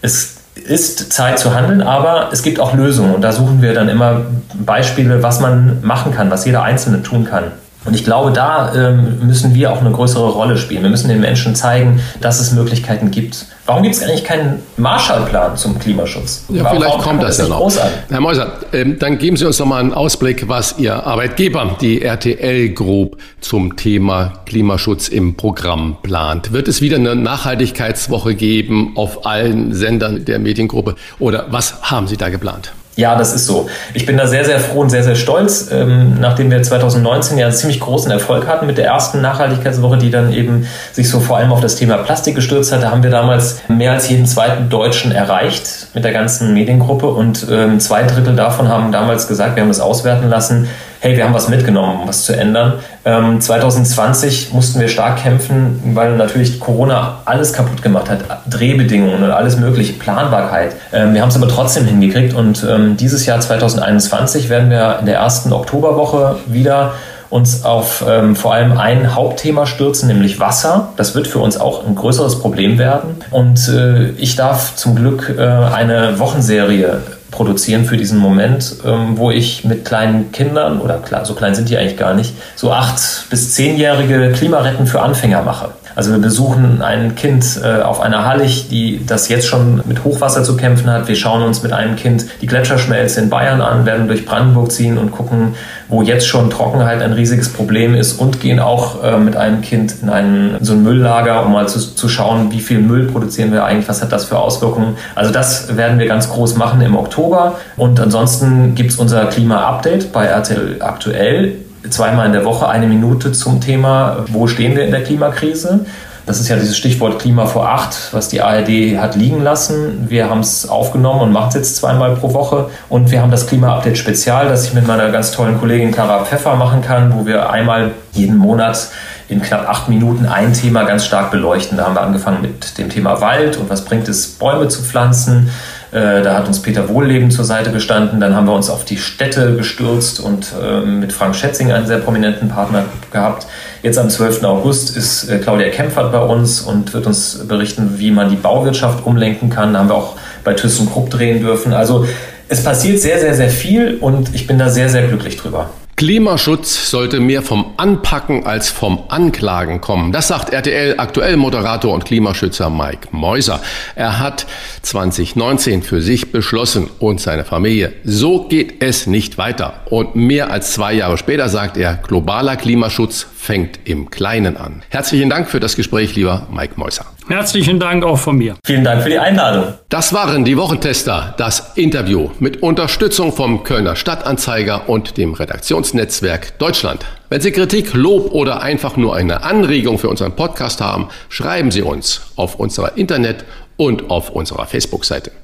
Es 0.01 0.37
ist 0.55 1.13
Zeit 1.13 1.39
zu 1.39 1.55
handeln, 1.55 1.83
aber 1.83 2.31
es 2.33 2.43
gibt 2.43 2.61
auch 2.61 2.75
Lösungen 2.75 3.15
und 3.15 3.23
da 3.23 3.33
suchen 3.33 3.61
wir 3.61 3.75
dann 3.75 3.89
immer 3.89 4.23
Beispiele, 4.55 5.23
was 5.23 5.41
man 5.41 5.83
machen 5.83 6.13
kann, 6.13 6.31
was 6.31 6.45
jeder 6.45 6.63
Einzelne 6.63 7.03
tun 7.03 7.25
kann. 7.25 7.45
Und 7.85 7.95
ich 7.95 8.05
glaube, 8.05 8.33
da 8.33 8.73
ähm, 8.75 9.27
müssen 9.27 9.55
wir 9.55 9.73
auch 9.73 9.81
eine 9.81 9.91
größere 9.91 10.31
Rolle 10.31 10.57
spielen. 10.57 10.83
Wir 10.83 10.91
müssen 10.91 11.09
den 11.09 11.21
Menschen 11.21 11.55
zeigen, 11.55 12.01
dass 12.21 12.41
es 12.41 12.53
Möglichkeiten 12.53 13.11
gibt. 13.11 13.47
Warum 13.67 13.83
gibt 13.83 13.95
es 13.95 14.03
eigentlich 14.03 14.25
keinen 14.25 14.63
Marshallplan 14.77 15.57
zum 15.57 15.79
Klimaschutz? 15.79 16.45
Ja, 16.49 16.65
warum, 16.65 16.79
vielleicht 16.79 16.99
kommt 16.99 17.23
das, 17.23 17.37
das 17.39 17.49
ja 17.49 17.55
noch. 17.55 17.73
Herr 18.11 18.21
Meuser, 18.21 18.53
ähm, 18.73 18.99
dann 18.99 19.19
geben 19.19 19.37
Sie 19.37 19.47
uns 19.47 19.59
doch 19.59 19.67
mal 19.67 19.81
einen 19.81 19.93
Ausblick, 19.93 20.49
was 20.49 20.79
Ihr 20.79 21.07
Arbeitgeber, 21.07 21.77
die 21.81 22.03
RTL 22.03 22.71
Group, 22.71 23.19
zum 23.41 23.77
Thema 23.77 24.33
Klimaschutz 24.47 25.09
im 25.09 25.37
Programm 25.37 25.97
plant. 26.03 26.53
Wird 26.53 26.69
es 26.69 26.81
wieder 26.81 26.97
eine 26.97 27.15
Nachhaltigkeitswoche 27.17 28.35
geben 28.35 28.93
auf 28.97 29.27
allen 29.27 29.75
Sendern 29.75 30.25
der 30.25 30.39
Mediengruppe 30.39 30.95
oder 31.19 31.47
was 31.51 31.83
haben 31.83 32.07
Sie 32.07 32.17
da 32.17 32.29
geplant? 32.29 32.73
Ja, 32.97 33.17
das 33.17 33.35
ist 33.35 33.47
so. 33.47 33.69
Ich 33.93 34.07
bin 34.07 34.17
da 34.17 34.27
sehr, 34.29 34.45
sehr 34.45 34.61
froh 34.61 34.81
und 34.81 34.91
sehr, 34.91 35.03
sehr 35.03 35.17
stolz, 35.17 35.69
ähm, 35.73 36.17
nachdem 36.21 36.51
wir 36.51 36.63
2019 36.63 37.39
ja 37.39 37.47
einen 37.47 37.55
ziemlich 37.55 37.81
großen 37.81 38.11
Erfolg 38.11 38.47
hatten 38.47 38.67
mit 38.67 38.79
der 38.79 38.87
ersten 38.87 39.21
Nachhaltigkeitswoche, 39.21 39.99
die 39.99 40.11
dann 40.11 40.33
eben 40.33 40.67
sich 40.93 41.11
so 41.11 41.19
vor 41.19 41.39
allem 41.39 41.53
auf 41.53 41.61
das 41.61 41.75
Thema 41.75 41.99
Plastik 41.99 42.37
gestürzt 42.37 42.73
hat. 42.73 42.85
Da 42.85 42.93
haben 42.93 43.03
wir 43.03 43.11
damals 43.11 43.63
mehr 43.69 43.93
als 43.93 44.09
jeden 44.09 44.27
zweiten 44.27 44.69
Deutschen 44.69 45.11
erreicht 45.11 45.89
mit 45.95 46.05
der 46.05 46.13
ganzen 46.13 46.55
Mediengruppe 46.55 47.09
und 47.09 47.47
ähm, 47.51 47.81
zwei 47.81 48.05
Drittel 48.05 48.37
davon 48.37 48.69
haben 48.69 48.93
damals 48.93 49.27
gesagt, 49.27 49.57
wir 49.57 49.63
haben 49.63 49.71
das 49.71 49.81
auswerten 49.81 50.29
lassen, 50.29 50.69
hey, 51.05 51.19
wir 51.19 51.25
haben 51.27 51.35
was 51.35 51.51
mitgenommen, 51.51 52.01
um 52.01 52.09
was 52.09 52.25
zu 52.25 52.35
ändern. 52.35 52.79
Ähm, 53.05 53.39
2020 53.39 54.55
mussten 54.55 54.81
wir 54.81 54.89
stark 54.89 55.23
kämpfen, 55.23 55.93
weil 55.93 56.17
natürlich 56.17 56.59
Corona 56.59 57.19
alles 57.27 57.53
kaputt 57.53 57.83
gemacht 57.83 58.09
hat. 58.09 58.21
Drehbedingungen 58.49 59.23
und 59.23 59.31
alles 59.31 59.59
mögliche, 59.59 59.93
Planbarkeit. 59.93 60.75
Ähm, 60.95 61.13
wir 61.13 61.21
haben 61.21 61.29
es 61.29 61.37
aber 61.37 61.49
trotzdem 61.49 61.85
hingekriegt 61.85 62.33
und 62.33 62.67
ähm, 62.67 62.97
dieses 62.97 63.27
Jahr 63.27 63.39
2021 63.39 64.49
werden 64.49 64.71
wir 64.71 64.97
in 65.01 65.05
der 65.05 65.17
ersten 65.17 65.53
Oktoberwoche 65.53 66.37
wieder 66.47 66.95
uns 67.29 67.67
auf 67.67 68.03
ähm, 68.09 68.35
vor 68.35 68.55
allem 68.55 68.79
ein 68.79 69.15
Hauptthema 69.15 69.67
stürzen, 69.67 70.09
nämlich 70.09 70.41
Wasser. 70.41 70.89
Das 70.97 71.15
wird 71.15 71.27
für 71.27 71.41
uns 71.41 71.59
auch 71.59 71.87
ein 71.87 71.97
größeres 71.97 72.39
Problem 72.41 72.79
werden. 72.79 73.17
Und 73.31 73.69
äh, 73.69 74.11
ich 74.13 74.37
darf 74.37 74.75
zum 74.77 74.95
Glück 74.95 75.35
äh, 75.37 75.43
eine 75.43 76.19
Wochenserie 76.19 77.03
produzieren 77.35 77.85
für 77.85 77.97
diesen 77.97 78.19
Moment, 78.19 78.77
ähm, 78.87 79.19
wo 79.19 79.31
ich 79.31 79.65
mit 79.65 79.85
kleinen 79.85 80.31
Kindern, 80.33 80.81
oder 80.81 80.99
klar, 80.99 81.25
so 81.25 81.35
klein 81.35 81.55
sind 81.55 81.69
die 81.69 81.77
eigentlich 81.77 81.97
gar 81.97 82.15
nicht, 82.15 82.33
so 82.55 82.73
acht- 82.73 83.29
bis 83.29 83.55
zehnjährige 83.55 84.33
Klimaretten 84.33 84.87
für 84.87 85.03
Anfänger 85.03 85.43
mache. 85.43 85.71
Also 85.97 86.11
wir 86.11 86.19
besuchen 86.19 86.83
ein 86.83 87.15
Kind 87.15 87.61
äh, 87.63 87.83
auf 87.83 88.01
einer 88.01 88.27
Hallig, 88.27 88.69
die 88.69 89.05
das 89.07 89.29
jetzt 89.29 89.47
schon 89.47 89.83
mit 89.87 90.05
Hochwasser 90.05 90.43
zu 90.43 90.57
kämpfen 90.57 90.91
hat. 90.91 91.07
Wir 91.09 91.17
schauen 91.17 91.43
uns 91.43 91.63
mit 91.63 91.73
einem 91.73 91.97
Kind 91.97 92.27
die 92.41 92.47
Gletscherschmelze 92.47 93.21
in 93.21 93.31
Bayern 93.31 93.61
an, 93.61 93.87
werden 93.87 94.09
durch 94.09 94.27
Brandenburg 94.27 94.73
ziehen 94.73 94.99
und 94.99 95.13
gucken, 95.13 95.55
wo 95.89 96.03
jetzt 96.03 96.27
schon 96.27 96.51
Trockenheit 96.51 97.01
ein 97.03 97.13
riesiges 97.13 97.53
Problem 97.53 97.95
ist 97.95 98.15
und 98.15 98.41
gehen 98.41 98.59
auch 98.59 99.05
äh, 99.05 99.19
mit 99.19 99.37
einem 99.37 99.61
Kind 99.61 99.95
in 100.03 100.09
einen, 100.09 100.57
so 100.61 100.73
ein 100.73 100.83
Mülllager, 100.83 101.45
um 101.45 101.53
mal 101.53 101.69
zu, 101.69 101.79
zu 101.79 102.09
schauen, 102.09 102.51
wie 102.51 102.61
viel 102.61 102.81
Müll 102.81 103.07
produzieren 103.07 103.53
wir 103.53 103.65
eigentlich, 103.65 103.89
was 103.89 104.03
hat 104.03 104.11
das 104.11 104.25
für 104.25 104.39
Auswirkungen. 104.39 104.97
Also 105.15 105.33
das 105.33 105.77
werden 105.77 105.99
wir 105.99 106.07
ganz 106.07 106.29
groß 106.29 106.57
machen 106.57 106.81
im 106.81 106.97
Oktober. 106.97 107.59
Und 107.77 108.01
ansonsten 108.01 108.75
gibt 108.75 108.91
es 108.91 108.97
unser 108.97 109.27
Klima-Update 109.27 110.13
bei 110.13 110.27
RTL 110.27 110.77
aktuell 110.81 111.64
zweimal 111.91 112.27
in 112.27 112.33
der 112.33 112.45
Woche 112.45 112.69
eine 112.69 112.87
Minute 112.87 113.33
zum 113.33 113.61
Thema, 113.61 114.25
wo 114.29 114.47
stehen 114.47 114.77
wir 114.77 114.85
in 114.85 114.91
der 114.91 115.03
Klimakrise. 115.03 115.87
Das 116.27 116.41
ist 116.41 116.49
ja 116.49 116.57
dieses 116.57 116.79
Stichwort 116.79 117.19
Klima 117.19 117.45
vor 117.45 117.69
acht, 117.69 117.95
was 118.13 118.31
die 118.31 118.41
ARD 118.41 118.99
hat 118.99 119.15
liegen 119.15 119.43
lassen. 119.43 120.07
Wir 120.09 120.31
haben 120.31 120.41
es 120.41 120.67
aufgenommen 120.67 121.21
und 121.21 121.33
machen 121.33 121.49
es 121.49 121.55
jetzt 121.55 121.77
zweimal 121.77 122.17
pro 122.17 122.33
Woche. 122.33 122.71
Und 122.89 123.11
wir 123.11 123.21
haben 123.21 123.31
das 123.31 123.47
Klima-Update 123.47 123.99
Spezial, 123.99 124.49
das 124.49 124.65
ich 124.65 124.73
mit 124.73 124.87
meiner 124.87 125.11
ganz 125.11 125.33
tollen 125.33 125.61
Kollegin 125.61 125.93
Clara 125.93 126.25
Pfeffer 126.25 126.57
machen 126.57 126.81
kann, 126.81 127.13
wo 127.15 127.27
wir 127.27 127.51
einmal 127.51 127.91
jeden 128.13 128.39
Monat 128.39 128.89
in 129.29 129.43
knapp 129.43 129.69
acht 129.69 129.89
Minuten 129.91 130.25
ein 130.27 130.55
Thema 130.55 130.85
ganz 130.85 131.05
stark 131.05 131.31
beleuchten. 131.31 131.77
Da 131.77 131.85
haben 131.85 131.95
wir 131.95 132.03
angefangen 132.03 132.41
mit 132.41 132.79
dem 132.79 132.89
Thema 132.89 133.21
Wald 133.21 133.59
und 133.59 133.69
was 133.69 133.85
bringt 133.85 134.09
es, 134.09 134.27
Bäume 134.27 134.69
zu 134.69 134.83
pflanzen. 134.83 135.51
Äh, 135.95 136.23
da 136.23 136.39
hat 136.39 136.49
uns 136.49 136.61
Peter 136.61 136.89
Wohlleben 136.89 137.31
zur 137.31 137.45
Seite 137.45 137.71
gestanden. 137.71 138.19
Dann 138.19 138.35
haben 138.35 138.47
wir 138.47 138.53
uns 138.53 138.69
auf 138.69 138.85
die 138.85 138.97
Städte 138.97 139.55
gestürzt 139.55 140.19
und 140.19 140.53
ähm, 140.61 140.99
mit 140.99 141.13
Frank 141.13 141.37
Schätzing 141.37 141.71
einen 141.71 141.87
sehr 141.87 141.99
prominenten 141.99 142.49
Partner 142.49 142.85
gehabt. 143.13 143.47
Jetzt 143.81 143.97
am 143.99 144.11
12. 144.11 144.43
August 144.43 144.97
ist 144.97 145.29
äh, 145.31 145.39
Claudia 145.39 145.69
Kempfert 145.69 146.11
bei 146.11 146.21
uns 146.21 146.61
und 146.63 146.93
wird 146.95 147.07
uns 147.07 147.47
berichten, 147.47 147.95
wie 147.99 148.11
man 148.11 148.29
die 148.29 148.35
Bauwirtschaft 148.35 149.07
umlenken 149.07 149.51
kann. 149.51 149.73
Da 149.73 149.79
haben 149.79 149.89
wir 149.89 149.95
auch 149.95 150.17
bei 150.43 150.55
ThyssenKrupp 150.55 151.11
drehen 151.11 151.39
dürfen. 151.39 151.73
Also 151.73 152.05
es 152.49 152.65
passiert 152.65 152.99
sehr, 152.99 153.21
sehr, 153.21 153.35
sehr 153.35 153.51
viel 153.51 153.99
und 154.01 154.35
ich 154.35 154.49
bin 154.49 154.59
da 154.59 154.69
sehr, 154.69 154.89
sehr 154.89 155.07
glücklich 155.07 155.37
drüber. 155.37 155.71
Klimaschutz 156.05 156.91
sollte 156.91 157.19
mehr 157.19 157.41
vom 157.41 157.73
Anpacken 157.79 158.45
als 158.45 158.69
vom 158.69 159.05
Anklagen 159.09 159.81
kommen. 159.81 160.13
Das 160.13 160.29
sagt 160.29 160.53
RTL 160.53 160.97
aktuell 160.99 161.39
Moderator 161.39 161.95
und 161.95 162.05
Klimaschützer 162.05 162.69
Mike 162.69 163.09
Meuser. 163.13 163.63
Er 163.95 164.19
hat 164.21 164.45
2019 164.83 165.83
für 165.83 166.03
sich 166.03 166.31
beschlossen 166.31 166.91
und 166.99 167.23
seine 167.23 167.47
Familie, 167.47 167.95
so 168.05 168.47
geht 168.49 168.83
es 168.83 169.07
nicht 169.07 169.39
weiter. 169.39 169.81
Und 169.87 170.15
mehr 170.15 170.51
als 170.51 170.73
zwei 170.73 170.93
Jahre 170.93 171.17
später 171.17 171.49
sagt 171.49 171.79
er, 171.79 171.95
globaler 171.95 172.57
Klimaschutz 172.57 173.27
fängt 173.35 173.81
im 173.85 174.11
Kleinen 174.11 174.59
an. 174.59 174.83
Herzlichen 174.91 175.31
Dank 175.31 175.49
für 175.49 175.59
das 175.59 175.75
Gespräch, 175.75 176.15
lieber 176.17 176.47
Mike 176.53 176.75
Meuser. 176.77 177.07
Herzlichen 177.29 177.81
Dank 177.81 178.05
auch 178.05 178.19
von 178.19 178.37
mir. 178.37 178.57
Vielen 178.67 178.85
Dank 178.85 179.03
für 179.03 179.09
die 179.09 179.19
Einladung. 179.19 179.73
Das 179.89 180.13
waren 180.13 180.45
die 180.45 180.59
Wochentester, 180.59 181.35
das 181.39 181.73
Interview 181.75 182.31
mit 182.39 182.63
Unterstützung 182.63 183.33
vom 183.33 183.65
Kölner 183.65 183.97
Stadtanzeiger 183.97 184.91
und 184.91 185.17
dem 185.17 185.33
Redaktionsnetzwerk 185.33 186.59
Deutschland. 186.59 187.07
Wenn 187.31 187.41
Sie 187.41 187.51
Kritik, 187.51 187.95
Lob 187.95 188.33
oder 188.33 188.61
einfach 188.61 188.99
nur 188.99 189.17
eine 189.17 189.43
Anregung 189.43 189.99
für 189.99 190.11
unseren 190.11 190.37
Podcast 190.37 190.83
haben, 190.83 191.09
schreiben 191.31 191.71
Sie 191.71 191.83
uns 191.83 192.21
auf 192.37 192.57
unserer 192.57 192.99
Internet- 192.99 193.47
und 193.77 194.11
auf 194.11 194.29
unserer 194.31 194.67
Facebook-Seite. 194.67 195.33